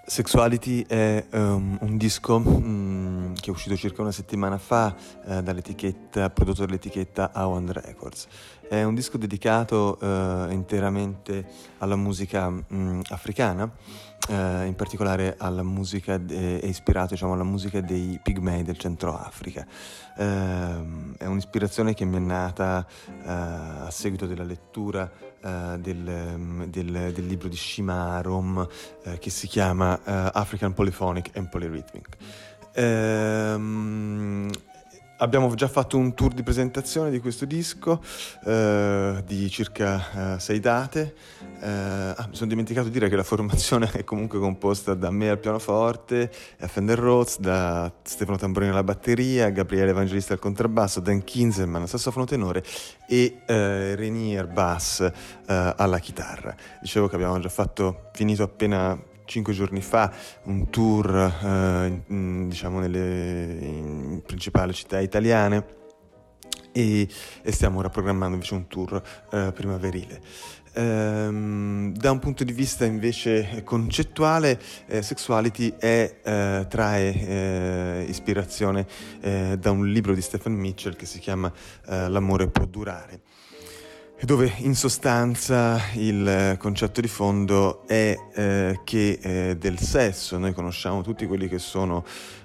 Sexuality 0.06 0.84
è 0.86 1.24
um, 1.30 1.78
un 1.80 1.96
disco 1.96 2.36
um, 2.36 3.23
che 3.34 3.46
è 3.46 3.50
uscito 3.50 3.76
circa 3.76 4.02
una 4.02 4.12
settimana 4.12 4.58
fa 4.58 4.94
uh, 5.24 5.42
dall'etichetta, 5.42 6.30
prodotto 6.30 6.64
dall'etichetta 6.64 7.32
Awand 7.32 7.70
Records. 7.70 8.26
È 8.68 8.82
un 8.82 8.94
disco 8.94 9.18
dedicato 9.18 9.98
uh, 10.00 10.50
interamente 10.50 11.46
alla 11.78 11.96
musica 11.96 12.46
um, 12.46 13.02
africana 13.08 13.70
eh, 14.28 14.64
in 14.66 14.74
particolare 14.74 15.34
alla 15.38 15.62
musica, 15.62 16.16
de- 16.18 16.60
è 16.60 16.66
ispirato 16.66 17.14
diciamo, 17.14 17.34
alla 17.34 17.44
musica 17.44 17.80
dei 17.80 18.18
pigmei 18.22 18.62
del 18.62 18.78
centro 18.78 19.16
Africa. 19.16 19.66
Eh, 20.16 21.14
è 21.18 21.26
un'ispirazione 21.26 21.94
che 21.94 22.04
mi 22.04 22.16
è 22.16 22.20
nata 22.20 22.86
eh, 23.06 23.22
a 23.26 23.90
seguito 23.90 24.26
della 24.26 24.44
lettura 24.44 25.10
eh, 25.42 25.76
del, 25.78 26.66
del, 26.68 27.12
del, 27.12 27.26
libro 27.26 27.48
di 27.48 27.56
Shimarom 27.56 28.66
eh, 29.02 29.18
che 29.18 29.30
si 29.30 29.46
chiama 29.46 29.98
eh, 29.98 30.30
African 30.32 30.72
Polyphonic 30.72 31.36
and 31.36 31.48
Polyrhythmic. 31.48 32.16
Ehm, 32.74 34.50
Abbiamo 35.18 35.54
già 35.54 35.68
fatto 35.68 35.96
un 35.96 36.12
tour 36.12 36.34
di 36.34 36.42
presentazione 36.42 37.08
di 37.08 37.20
questo 37.20 37.44
disco 37.44 38.02
eh, 38.44 39.22
di 39.24 39.48
circa 39.48 40.34
eh, 40.34 40.40
sei 40.40 40.58
date. 40.58 41.14
Eh, 41.60 41.68
ah, 41.68 42.26
mi 42.28 42.34
sono 42.34 42.50
dimenticato 42.50 42.88
di 42.88 42.92
dire 42.92 43.08
che 43.08 43.14
la 43.14 43.22
formazione 43.22 43.88
è 43.92 44.02
comunque 44.02 44.40
composta 44.40 44.94
da 44.94 45.10
me 45.10 45.30
al 45.30 45.38
pianoforte, 45.38 46.30
a 46.58 46.66
Fender 46.66 46.98
Rhodes, 46.98 47.38
da 47.38 47.92
Stefano 48.02 48.36
Tamborini 48.36 48.72
alla 48.72 48.82
batteria, 48.82 49.50
Gabriele 49.50 49.90
Evangelista 49.90 50.32
al 50.32 50.40
contrabbasso, 50.40 50.98
Dan 50.98 51.22
Kinzelman 51.22 51.82
al 51.82 51.88
sassofono 51.88 52.24
tenore 52.24 52.64
e 53.06 53.40
eh, 53.46 53.94
Renier 53.94 54.48
Bass 54.48 55.00
eh, 55.00 55.12
alla 55.76 56.00
chitarra. 56.00 56.56
Dicevo 56.82 57.06
che 57.06 57.14
abbiamo 57.14 57.38
già 57.38 57.48
fatto, 57.48 58.10
finito 58.12 58.42
appena 58.42 59.00
cinque 59.24 59.52
giorni 59.52 59.80
fa 59.80 60.12
un 60.44 60.70
tour 60.70 61.14
eh, 61.16 62.02
in, 62.08 62.48
diciamo 62.48 62.78
nelle 62.78 63.58
in 63.60 64.22
principali 64.24 64.72
città 64.72 65.00
italiane 65.00 65.82
e, 66.72 67.08
e, 67.42 67.52
stiamo 67.52 67.78
ora 67.78 67.88
programmando 67.88 68.34
invece 68.34 68.54
un 68.54 68.66
tour 68.66 69.00
eh, 69.30 69.52
primaverile. 69.54 70.20
Um, 70.76 71.92
da 71.92 72.10
un 72.10 72.18
punto 72.18 72.42
di 72.42 72.52
vista 72.52 72.84
invece 72.84 73.62
concettuale, 73.62 74.60
eh, 74.86 75.02
Sexuality 75.02 75.74
è, 75.78 76.16
eh, 76.20 76.66
trae 76.68 77.26
eh, 77.26 78.06
ispirazione 78.08 78.84
eh, 79.20 79.56
da 79.56 79.70
un 79.70 79.86
libro 79.86 80.14
di 80.14 80.20
Stephen 80.20 80.54
Mitchell 80.54 80.96
che 80.96 81.06
si 81.06 81.20
chiama 81.20 81.52
eh, 81.86 82.08
L'amore 82.08 82.48
può 82.48 82.64
durare 82.64 83.20
dove 84.24 84.50
in 84.58 84.74
sostanza 84.74 85.78
il 85.94 86.56
concetto 86.58 87.02
di 87.02 87.08
fondo 87.08 87.86
è 87.86 88.16
eh, 88.34 88.80
che 88.82 89.18
eh, 89.20 89.56
del 89.56 89.78
sesso. 89.78 90.38
Noi 90.38 90.54
conosciamo 90.54 91.02
tutti 91.02 91.26
quelli 91.26 91.46
che 91.46 91.58
sono 91.58 92.04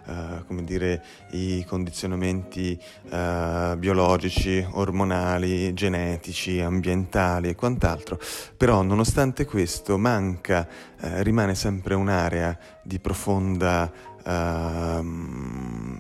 eh, 0.10 0.44
come 0.48 0.64
dire, 0.64 1.04
i 1.32 1.64
condizionamenti 1.66 2.78
eh, 3.10 3.76
biologici, 3.78 4.66
ormonali, 4.72 5.74
genetici, 5.74 6.60
ambientali 6.60 7.50
e 7.50 7.56
quant'altro, 7.56 8.20
però 8.58 8.82
nonostante 8.82 9.46
questo 9.46 9.98
manca, 9.98 10.68
eh, 11.00 11.22
rimane 11.22 11.54
sempre 11.54 11.94
un'area 11.94 12.58
di 12.82 13.00
profonda 13.00 13.92
Uh, 14.30 15.02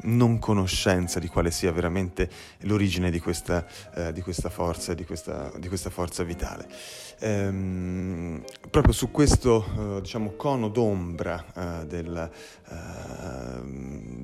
non 0.01 0.37
conoscenza 0.37 1.17
di 1.17 1.27
quale 1.27 1.49
sia 1.49 1.71
veramente 1.71 2.29
l'origine 2.59 3.09
di 3.09 3.19
questa, 3.19 3.65
uh, 3.95 4.11
di 4.11 4.21
questa 4.21 4.51
forza, 4.51 4.93
di 4.93 5.03
questa, 5.03 5.51
di 5.57 5.67
questa 5.67 5.89
forza 5.89 6.21
vitale. 6.21 6.67
Um, 7.21 8.43
proprio 8.69 8.93
su 8.93 9.09
questo 9.09 9.65
uh, 9.75 9.99
diciamo, 10.01 10.33
cono 10.33 10.69
d'ombra 10.69 11.43
del, 11.87 12.29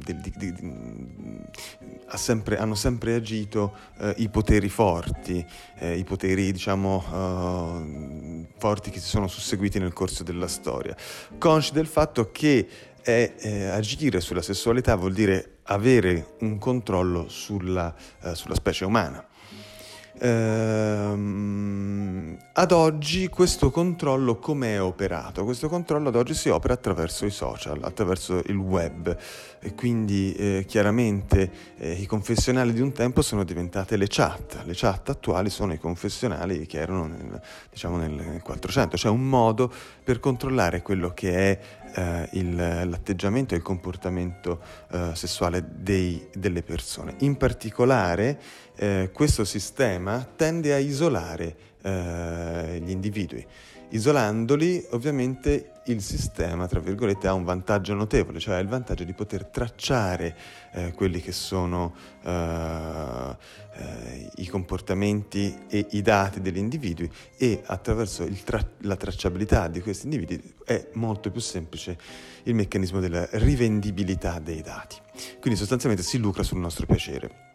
del, 0.03 0.21
di, 0.21 0.53
ha 2.05 2.17
sempre, 2.17 2.57
hanno 2.59 2.75
sempre 2.75 3.15
agito 3.15 3.75
i 4.17 4.29
poteri 4.29 4.69
forti, 4.69 5.43
i 5.81 6.03
poteri 6.03 6.51
diciamo, 6.51 7.03
forti 8.59 8.91
che 8.91 8.99
si 8.99 9.07
sono 9.07 9.27
susseguiti 9.27 9.79
nel 9.79 9.93
corso 9.93 10.21
della 10.23 10.47
storia, 10.47 10.95
consci 11.39 11.73
del 11.73 11.87
fatto 11.87 12.29
che 12.31 12.93
è 13.05 13.35
eh, 13.37 13.65
agire 13.67 14.19
sulla 14.19 14.41
sessualità 14.41 14.95
vuol 14.95 15.13
dire 15.13 15.57
avere 15.65 16.33
un 16.39 16.57
controllo 16.57 17.29
sulla, 17.29 17.93
eh, 18.23 18.33
sulla 18.33 18.55
specie 18.55 18.83
umana. 18.83 19.23
Ehm, 20.17 21.55
ad 22.53 22.71
oggi 22.71 23.27
questo 23.27 23.69
controllo 23.69 24.37
come 24.37 24.75
è 24.75 24.81
operato? 24.81 25.43
Questo 25.43 25.67
controllo 25.67 26.07
ad 26.07 26.15
oggi 26.15 26.33
si 26.33 26.47
opera 26.49 26.73
attraverso 26.73 27.25
i 27.25 27.31
social, 27.31 27.79
attraverso 27.83 28.41
il 28.45 28.55
web 28.55 29.15
e 29.59 29.73
quindi 29.73 30.33
eh, 30.33 30.63
chiaramente 30.65 31.51
eh, 31.77 31.91
i 31.91 32.05
confessionali 32.05 32.71
di 32.71 32.79
un 32.79 32.93
tempo 32.93 33.21
sono 33.21 33.43
diventate 33.43 33.97
le 33.97 34.07
chat, 34.07 34.61
le 34.63 34.73
chat 34.73 35.09
attuali 35.09 35.49
sono 35.49 35.73
i 35.73 35.79
confessionali 35.79 36.65
che 36.65 36.79
erano 36.79 37.07
nel, 37.07 37.41
diciamo 37.69 37.97
nel 37.97 38.39
400, 38.41 38.95
cioè 38.95 39.11
un 39.11 39.27
modo 39.27 39.69
per 40.03 40.21
controllare 40.21 40.81
quello 40.81 41.13
che 41.13 41.51
è 41.51 41.59
eh, 41.95 42.29
il, 42.33 42.55
l'atteggiamento 42.55 43.53
e 43.53 43.57
il 43.57 43.63
comportamento 43.63 44.59
eh, 44.91 45.11
sessuale 45.13 45.63
dei, 45.75 46.27
delle 46.33 46.61
persone. 46.61 47.15
In 47.19 47.37
particolare 47.37 48.39
eh, 48.75 49.09
questo 49.13 49.45
sistema 49.45 50.27
tende 50.35 50.73
a 50.73 50.77
isolare 50.77 51.55
eh, 51.81 52.81
gli 52.83 52.91
individui. 52.91 53.45
Isolandoli 53.89 54.85
ovviamente 54.91 55.71
il 55.85 56.01
sistema, 56.01 56.67
tra 56.67 56.79
virgolette, 56.79 57.27
ha 57.27 57.33
un 57.33 57.43
vantaggio 57.43 57.93
notevole, 57.93 58.39
cioè 58.39 58.57
il 58.59 58.67
vantaggio 58.67 59.03
di 59.03 59.13
poter 59.13 59.45
tracciare 59.45 60.35
eh, 60.73 60.91
quelli 60.93 61.21
che 61.21 61.31
sono 61.31 61.93
eh, 62.23 63.35
eh, 63.75 64.31
i 64.37 64.47
comportamenti 64.47 65.55
e 65.67 65.85
i 65.91 66.01
dati 66.01 66.41
degli 66.41 66.57
individui 66.57 67.09
e 67.37 67.61
attraverso 67.65 68.27
tra- 68.43 68.67
la 68.79 68.95
tracciabilità 68.95 69.67
di 69.67 69.81
questi 69.81 70.05
individui 70.05 70.55
è 70.65 70.89
molto 70.93 71.29
più 71.29 71.41
semplice 71.41 71.97
il 72.43 72.55
meccanismo 72.55 72.99
della 72.99 73.27
rivendibilità 73.31 74.39
dei 74.39 74.61
dati. 74.61 74.97
Quindi 75.39 75.59
sostanzialmente 75.59 76.03
si 76.03 76.17
lucra 76.17 76.43
sul 76.43 76.57
nostro 76.59 76.85
piacere. 76.85 77.53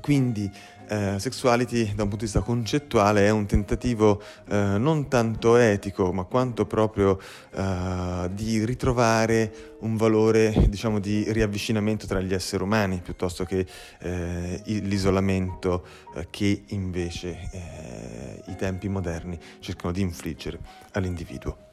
Quindi 0.00 0.50
eh, 0.92 1.18
Sexuality 1.18 1.94
da 1.94 2.02
un 2.02 2.08
punto 2.08 2.16
di 2.16 2.24
vista 2.24 2.40
concettuale 2.40 3.26
è 3.26 3.30
un 3.30 3.46
tentativo 3.46 4.22
eh, 4.48 4.76
non 4.78 5.08
tanto 5.08 5.56
etico 5.56 6.12
ma 6.12 6.24
quanto 6.24 6.66
proprio 6.66 7.18
eh, 7.54 8.28
di 8.32 8.62
ritrovare 8.64 9.76
un 9.80 9.96
valore 9.96 10.52
diciamo 10.68 10.98
di 10.98 11.24
riavvicinamento 11.32 12.06
tra 12.06 12.20
gli 12.20 12.34
esseri 12.34 12.62
umani 12.62 13.00
piuttosto 13.02 13.44
che 13.44 13.66
eh, 14.00 14.60
l'isolamento 14.64 15.86
eh, 16.14 16.26
che 16.28 16.64
invece 16.68 17.48
eh, 17.52 18.42
i 18.48 18.56
tempi 18.56 18.88
moderni 18.88 19.38
cercano 19.60 19.92
di 19.92 20.02
infliggere 20.02 20.58
all'individuo. 20.92 21.70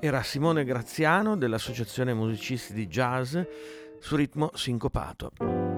Era 0.00 0.22
Simone 0.22 0.64
Graziano 0.64 1.36
dell'Associazione 1.36 2.12
Musicisti 2.12 2.72
di 2.72 2.88
Jazz 2.88 3.38
su 4.00 4.16
ritmo 4.16 4.50
sincopato. 4.54 5.71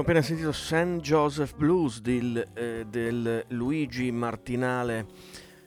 Abbiamo 0.00 0.18
appena 0.18 0.34
sentito 0.34 0.52
St. 0.52 1.00
Joseph 1.02 1.54
Blues 1.56 2.00
del, 2.00 2.42
eh, 2.54 2.86
del, 2.88 3.44
Luigi 3.48 4.10
Martinale 4.10 5.04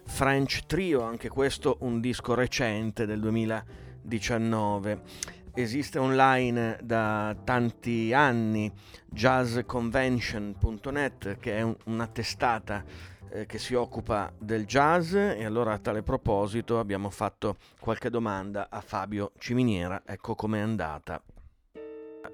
French 0.06 0.66
Trio, 0.66 1.04
anche 1.04 1.30
questo 1.30 1.78
un 1.82 2.02
disco 2.02 2.34
recente 2.34 3.06
del 3.06 3.20
2019. 3.20 5.02
Esiste 5.54 6.00
online 6.00 6.80
da 6.82 7.36
tanti 7.44 8.12
anni 8.12 8.72
jazzconvention.net 9.06 11.38
che 11.38 11.58
è 11.58 11.62
un, 11.62 11.76
una 11.86 12.08
testata 12.08 12.84
eh, 13.30 13.46
che 13.46 13.60
si 13.60 13.76
occupa 13.76 14.34
del 14.40 14.66
jazz 14.66 15.14
e 15.14 15.46
allora 15.46 15.74
a 15.74 15.78
tale 15.78 16.02
proposito 16.02 16.80
abbiamo 16.80 17.12
fatto 17.12 17.58
qualche 17.80 18.10
domanda 18.10 18.70
a 18.72 18.82
Fabio 18.82 19.34
Ciminiera, 19.38 20.02
ecco 20.04 20.34
com'è 20.34 20.60
andata. 20.60 21.22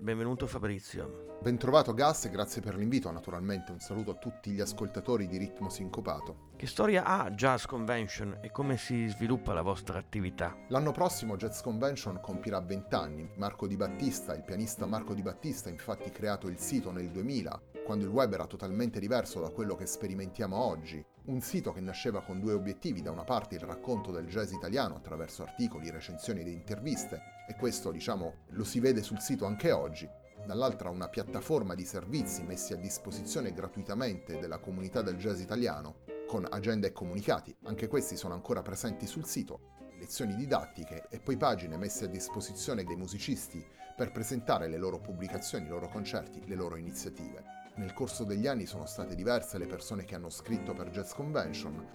Benvenuto 0.01 0.47
Fabrizio. 0.47 1.39
Bentrovato 1.41 1.93
Gas 1.93 2.23
e 2.23 2.29
grazie 2.29 2.61
per 2.61 2.75
l'invito, 2.75 3.11
naturalmente 3.11 3.73
un 3.73 3.81
saluto 3.81 4.11
a 4.11 4.15
tutti 4.15 4.51
gli 4.51 4.61
ascoltatori 4.61 5.27
di 5.27 5.37
Ritmo 5.37 5.69
Sincopato. 5.69 6.51
Che 6.55 6.67
storia 6.67 7.03
ha 7.03 7.29
Jazz 7.31 7.65
Convention 7.65 8.37
e 8.41 8.49
come 8.49 8.77
si 8.77 9.07
sviluppa 9.09 9.51
la 9.51 9.61
vostra 9.61 9.99
attività? 9.99 10.55
L'anno 10.69 10.93
prossimo 10.93 11.35
Jazz 11.35 11.59
Convention 11.59 12.21
compirà 12.21 12.61
20 12.61 12.95
anni. 12.95 13.29
Marco 13.35 13.67
Di 13.67 13.75
Battista, 13.75 14.33
il 14.33 14.43
pianista 14.43 14.85
Marco 14.85 15.13
Di 15.13 15.21
Battista, 15.21 15.67
ha 15.67 15.73
infatti 15.73 16.09
creato 16.11 16.47
il 16.47 16.59
sito 16.59 16.91
nel 16.91 17.09
2000, 17.09 17.61
quando 17.83 18.05
il 18.05 18.11
web 18.11 18.31
era 18.31 18.45
totalmente 18.45 19.01
diverso 19.01 19.41
da 19.41 19.49
quello 19.49 19.75
che 19.75 19.85
sperimentiamo 19.85 20.55
oggi. 20.55 21.05
Un 21.29 21.41
sito 21.41 21.71
che 21.71 21.79
nasceva 21.79 22.23
con 22.23 22.39
due 22.39 22.53
obiettivi, 22.53 23.03
da 23.03 23.11
una 23.11 23.23
parte 23.23 23.53
il 23.53 23.61
racconto 23.61 24.09
del 24.09 24.25
jazz 24.25 24.51
italiano 24.51 24.95
attraverso 24.95 25.43
articoli, 25.43 25.91
recensioni 25.91 26.39
ed 26.39 26.47
interviste, 26.47 27.21
e 27.47 27.55
questo 27.55 27.91
diciamo 27.91 28.45
lo 28.47 28.63
si 28.63 28.79
vede 28.79 29.03
sul 29.03 29.19
sito 29.19 29.45
anche 29.45 29.71
oggi, 29.71 30.09
dall'altra 30.43 30.89
una 30.89 31.07
piattaforma 31.07 31.75
di 31.75 31.85
servizi 31.85 32.41
messi 32.41 32.73
a 32.73 32.77
disposizione 32.77 33.53
gratuitamente 33.53 34.39
della 34.39 34.57
comunità 34.57 35.03
del 35.03 35.17
jazz 35.17 35.39
italiano, 35.39 35.97
con 36.27 36.47
agenda 36.49 36.87
e 36.87 36.93
comunicati, 36.93 37.55
anche 37.65 37.87
questi 37.87 38.17
sono 38.17 38.33
ancora 38.33 38.63
presenti 38.63 39.05
sul 39.05 39.25
sito, 39.25 39.75
lezioni 39.99 40.33
didattiche 40.33 41.09
e 41.11 41.19
poi 41.19 41.37
pagine 41.37 41.77
messe 41.77 42.05
a 42.05 42.07
disposizione 42.07 42.83
dei 42.83 42.95
musicisti 42.95 43.63
per 43.95 44.11
presentare 44.11 44.67
le 44.67 44.77
loro 44.79 44.99
pubblicazioni, 44.99 45.65
i 45.65 45.69
loro 45.69 45.89
concerti, 45.89 46.41
le 46.47 46.55
loro 46.55 46.75
iniziative. 46.75 47.58
Nel 47.79 47.93
corso 47.93 48.25
degli 48.25 48.45
anni 48.45 48.65
sono 48.65 48.85
state 48.85 49.15
diverse 49.15 49.57
le 49.57 49.65
persone 49.65 50.03
che 50.03 50.13
hanno 50.13 50.29
scritto 50.29 50.73
per 50.73 50.89
Jazz 50.89 51.13
Convention, 51.13 51.87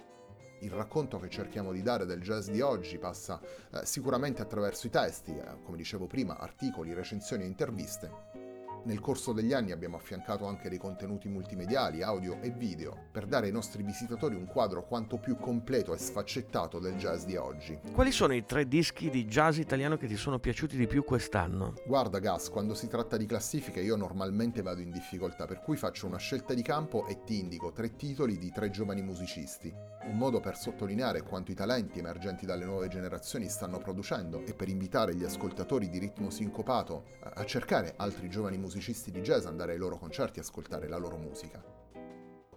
il 0.61 0.71
racconto 0.71 1.19
che 1.19 1.29
cerchiamo 1.29 1.71
di 1.71 1.83
dare 1.83 2.07
del 2.07 2.21
jazz 2.21 2.49
di 2.49 2.59
oggi 2.59 2.97
passa 2.97 3.39
eh, 3.71 3.85
sicuramente 3.85 4.41
attraverso 4.41 4.87
i 4.87 4.89
testi, 4.89 5.37
eh, 5.37 5.61
come 5.61 5.77
dicevo 5.77 6.07
prima, 6.07 6.39
articoli, 6.39 6.91
recensioni 6.95 7.43
e 7.43 7.45
interviste, 7.45 8.44
nel 8.85 8.99
corso 8.99 9.33
degli 9.33 9.53
anni 9.53 9.71
abbiamo 9.71 9.97
affiancato 9.97 10.45
anche 10.45 10.69
dei 10.69 10.77
contenuti 10.77 11.27
multimediali, 11.27 12.03
audio 12.03 12.39
e 12.41 12.51
video, 12.51 13.07
per 13.11 13.25
dare 13.25 13.47
ai 13.47 13.51
nostri 13.51 13.83
visitatori 13.83 14.35
un 14.35 14.45
quadro 14.45 14.85
quanto 14.85 15.17
più 15.17 15.37
completo 15.37 15.93
e 15.93 15.97
sfaccettato 15.97 16.79
del 16.79 16.95
jazz 16.95 17.25
di 17.25 17.35
oggi. 17.35 17.79
Quali 17.91 18.11
sono 18.11 18.33
i 18.33 18.45
tre 18.45 18.67
dischi 18.67 19.09
di 19.09 19.25
jazz 19.25 19.57
italiano 19.57 19.97
che 19.97 20.07
ti 20.07 20.15
sono 20.15 20.39
piaciuti 20.39 20.77
di 20.77 20.85
più 20.85 21.03
quest'anno? 21.03 21.73
Guarda 21.85 22.19
Gas, 22.19 22.49
quando 22.49 22.75
si 22.75 22.87
tratta 22.87 23.17
di 23.17 23.25
classifiche 23.25 23.81
io 23.81 23.95
normalmente 23.95 24.61
vado 24.61 24.81
in 24.81 24.91
difficoltà, 24.91 25.45
per 25.45 25.61
cui 25.61 25.77
faccio 25.77 26.05
una 26.05 26.17
scelta 26.17 26.53
di 26.53 26.61
campo 26.61 27.07
e 27.07 27.23
ti 27.23 27.39
indico 27.39 27.71
tre 27.71 27.95
titoli 27.95 28.37
di 28.37 28.51
tre 28.51 28.69
giovani 28.69 29.01
musicisti. 29.01 29.73
Un 30.05 30.17
modo 30.17 30.39
per 30.39 30.55
sottolineare 30.55 31.23
quanto 31.23 31.51
i 31.51 31.55
talenti 31.55 31.97
emergenti 31.97 32.45
dalle 32.45 32.65
nuove 32.65 32.87
generazioni 32.87 33.49
stanno 33.49 33.79
producendo 33.79 34.45
e 34.45 34.53
per 34.53 34.69
invitare 34.69 35.15
gli 35.15 35.23
ascoltatori 35.23 35.89
di 35.89 35.97
ritmo 35.97 36.29
sincopato 36.29 37.05
a 37.21 37.43
cercare 37.45 37.93
altri 37.97 38.29
giovani 38.29 38.57
musicisti 38.57 38.73
musicisti 38.75 39.09
di 39.09 39.21
jazz 39.21 39.45
andare 39.45 39.71
ai 39.71 39.77
loro 39.77 39.97
concerti 39.97 40.39
e 40.39 40.41
ascoltare 40.41 40.89
la 40.89 40.97
loro 40.97 41.15
musica. 41.15 41.63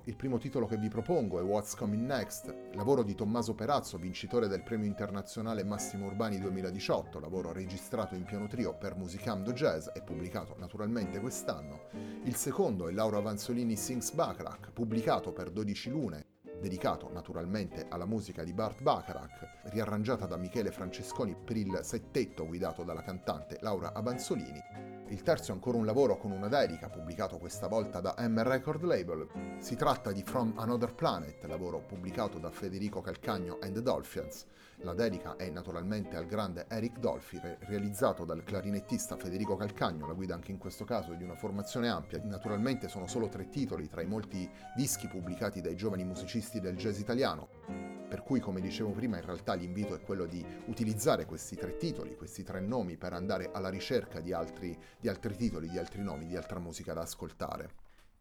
Il 0.02 0.16
primo 0.16 0.38
titolo 0.38 0.66
che 0.66 0.76
vi 0.76 0.88
propongo 0.88 1.38
è 1.38 1.42
What's 1.42 1.76
Coming 1.76 2.04
Next, 2.04 2.52
lavoro 2.72 3.04
di 3.04 3.14
Tommaso 3.14 3.54
Perazzo, 3.54 3.98
vincitore 3.98 4.48
del 4.48 4.64
premio 4.64 4.88
internazionale 4.88 5.62
Massimo 5.62 6.06
Urbani 6.06 6.40
2018, 6.40 7.20
lavoro 7.20 7.52
registrato 7.52 8.16
in 8.16 8.24
piano 8.24 8.48
trio 8.48 8.76
per 8.76 8.96
Musicando 8.96 9.52
Jazz 9.52 9.86
e 9.94 10.02
pubblicato 10.02 10.56
naturalmente 10.58 11.20
quest'anno. 11.20 11.82
Il 12.24 12.34
secondo 12.34 12.88
è 12.88 12.92
Laura 12.92 13.20
Vanzolini 13.20 13.76
Sings 13.76 14.10
Bacharach, 14.10 14.72
pubblicato 14.72 15.32
per 15.32 15.50
12 15.50 15.90
lune 15.90 16.26
dedicato 16.58 17.08
naturalmente 17.12 17.86
alla 17.88 18.06
musica 18.06 18.42
di 18.42 18.52
Bart 18.52 18.82
Bacharach, 18.82 19.68
riarrangiata 19.70 20.26
da 20.26 20.36
Michele 20.36 20.72
Francesconi 20.72 21.36
per 21.36 21.56
il 21.56 21.78
settetto 21.82 22.44
guidato 22.44 22.82
dalla 22.82 23.02
cantante 23.02 23.58
Laura 23.60 23.92
Abanzolini. 23.92 24.97
Il 25.10 25.22
terzo 25.22 25.52
è 25.52 25.54
ancora 25.54 25.78
un 25.78 25.86
lavoro 25.86 26.18
con 26.18 26.32
una 26.32 26.48
dedica, 26.48 26.90
pubblicato 26.90 27.38
questa 27.38 27.66
volta 27.66 28.00
da 28.00 28.14
M 28.18 28.42
Record 28.42 28.82
Label. 28.82 29.56
Si 29.58 29.74
tratta 29.74 30.12
di 30.12 30.22
From 30.22 30.52
Another 30.56 30.94
Planet, 30.94 31.42
lavoro 31.44 31.80
pubblicato 31.80 32.38
da 32.38 32.50
Federico 32.50 33.00
Calcagno 33.00 33.56
and 33.62 33.72
the 33.72 33.80
Dolphins. 33.80 34.44
La 34.82 34.92
dedica 34.92 35.36
è 35.36 35.48
naturalmente 35.48 36.14
al 36.16 36.26
grande 36.26 36.66
Eric 36.68 36.98
Dolphy, 36.98 37.40
re- 37.40 37.56
realizzato 37.62 38.26
dal 38.26 38.44
clarinettista 38.44 39.16
Federico 39.16 39.56
Calcagno, 39.56 40.06
la 40.06 40.12
guida 40.12 40.34
anche 40.34 40.52
in 40.52 40.58
questo 40.58 40.84
caso 40.84 41.14
di 41.14 41.24
una 41.24 41.36
formazione 41.36 41.88
ampia. 41.88 42.20
Naturalmente 42.22 42.88
sono 42.88 43.06
solo 43.06 43.28
tre 43.28 43.48
titoli 43.48 43.88
tra 43.88 44.02
i 44.02 44.06
molti 44.06 44.48
dischi 44.76 45.08
pubblicati 45.08 45.62
dai 45.62 45.74
giovani 45.74 46.04
musicisti 46.04 46.60
del 46.60 46.76
jazz 46.76 46.98
italiano. 46.98 47.97
Per 48.08 48.22
cui, 48.22 48.40
come 48.40 48.60
dicevo 48.62 48.90
prima, 48.90 49.18
in 49.18 49.24
realtà 49.26 49.52
l'invito 49.52 49.94
è 49.94 50.00
quello 50.00 50.24
di 50.24 50.42
utilizzare 50.66 51.26
questi 51.26 51.56
tre 51.56 51.76
titoli, 51.76 52.16
questi 52.16 52.42
tre 52.42 52.60
nomi, 52.60 52.96
per 52.96 53.12
andare 53.12 53.50
alla 53.52 53.68
ricerca 53.68 54.20
di 54.20 54.32
altri, 54.32 54.74
di 54.98 55.08
altri 55.08 55.36
titoli, 55.36 55.68
di 55.68 55.78
altri 55.78 56.02
nomi, 56.02 56.26
di 56.26 56.34
altra 56.34 56.58
musica 56.58 56.94
da 56.94 57.02
ascoltare. 57.02 57.70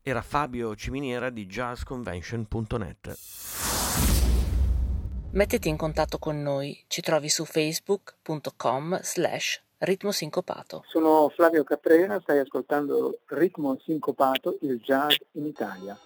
Era 0.02 0.22
Fabio 0.22 0.76
Ciminiera 0.76 1.30
di 1.30 1.46
jazzconvention.net. 1.46 3.18
Mettiti 5.32 5.70
in 5.70 5.78
contatto 5.78 6.18
con 6.18 6.42
noi, 6.42 6.84
ci 6.88 7.02
trovi 7.02 7.30
su 7.30 7.46
facebook.com 7.46 9.00
slash 9.02 9.64
ritmo 9.80 10.12
sincopato. 10.12 10.84
Sono 10.88 11.30
Flavio 11.30 11.64
Caprera, 11.64 12.20
stai 12.20 12.40
ascoltando 12.40 13.20
Ritmo 13.28 13.78
Sincopato, 13.84 14.58
il 14.62 14.80
jazz 14.80 15.16
in 15.34 15.46
Italia. 15.46 16.00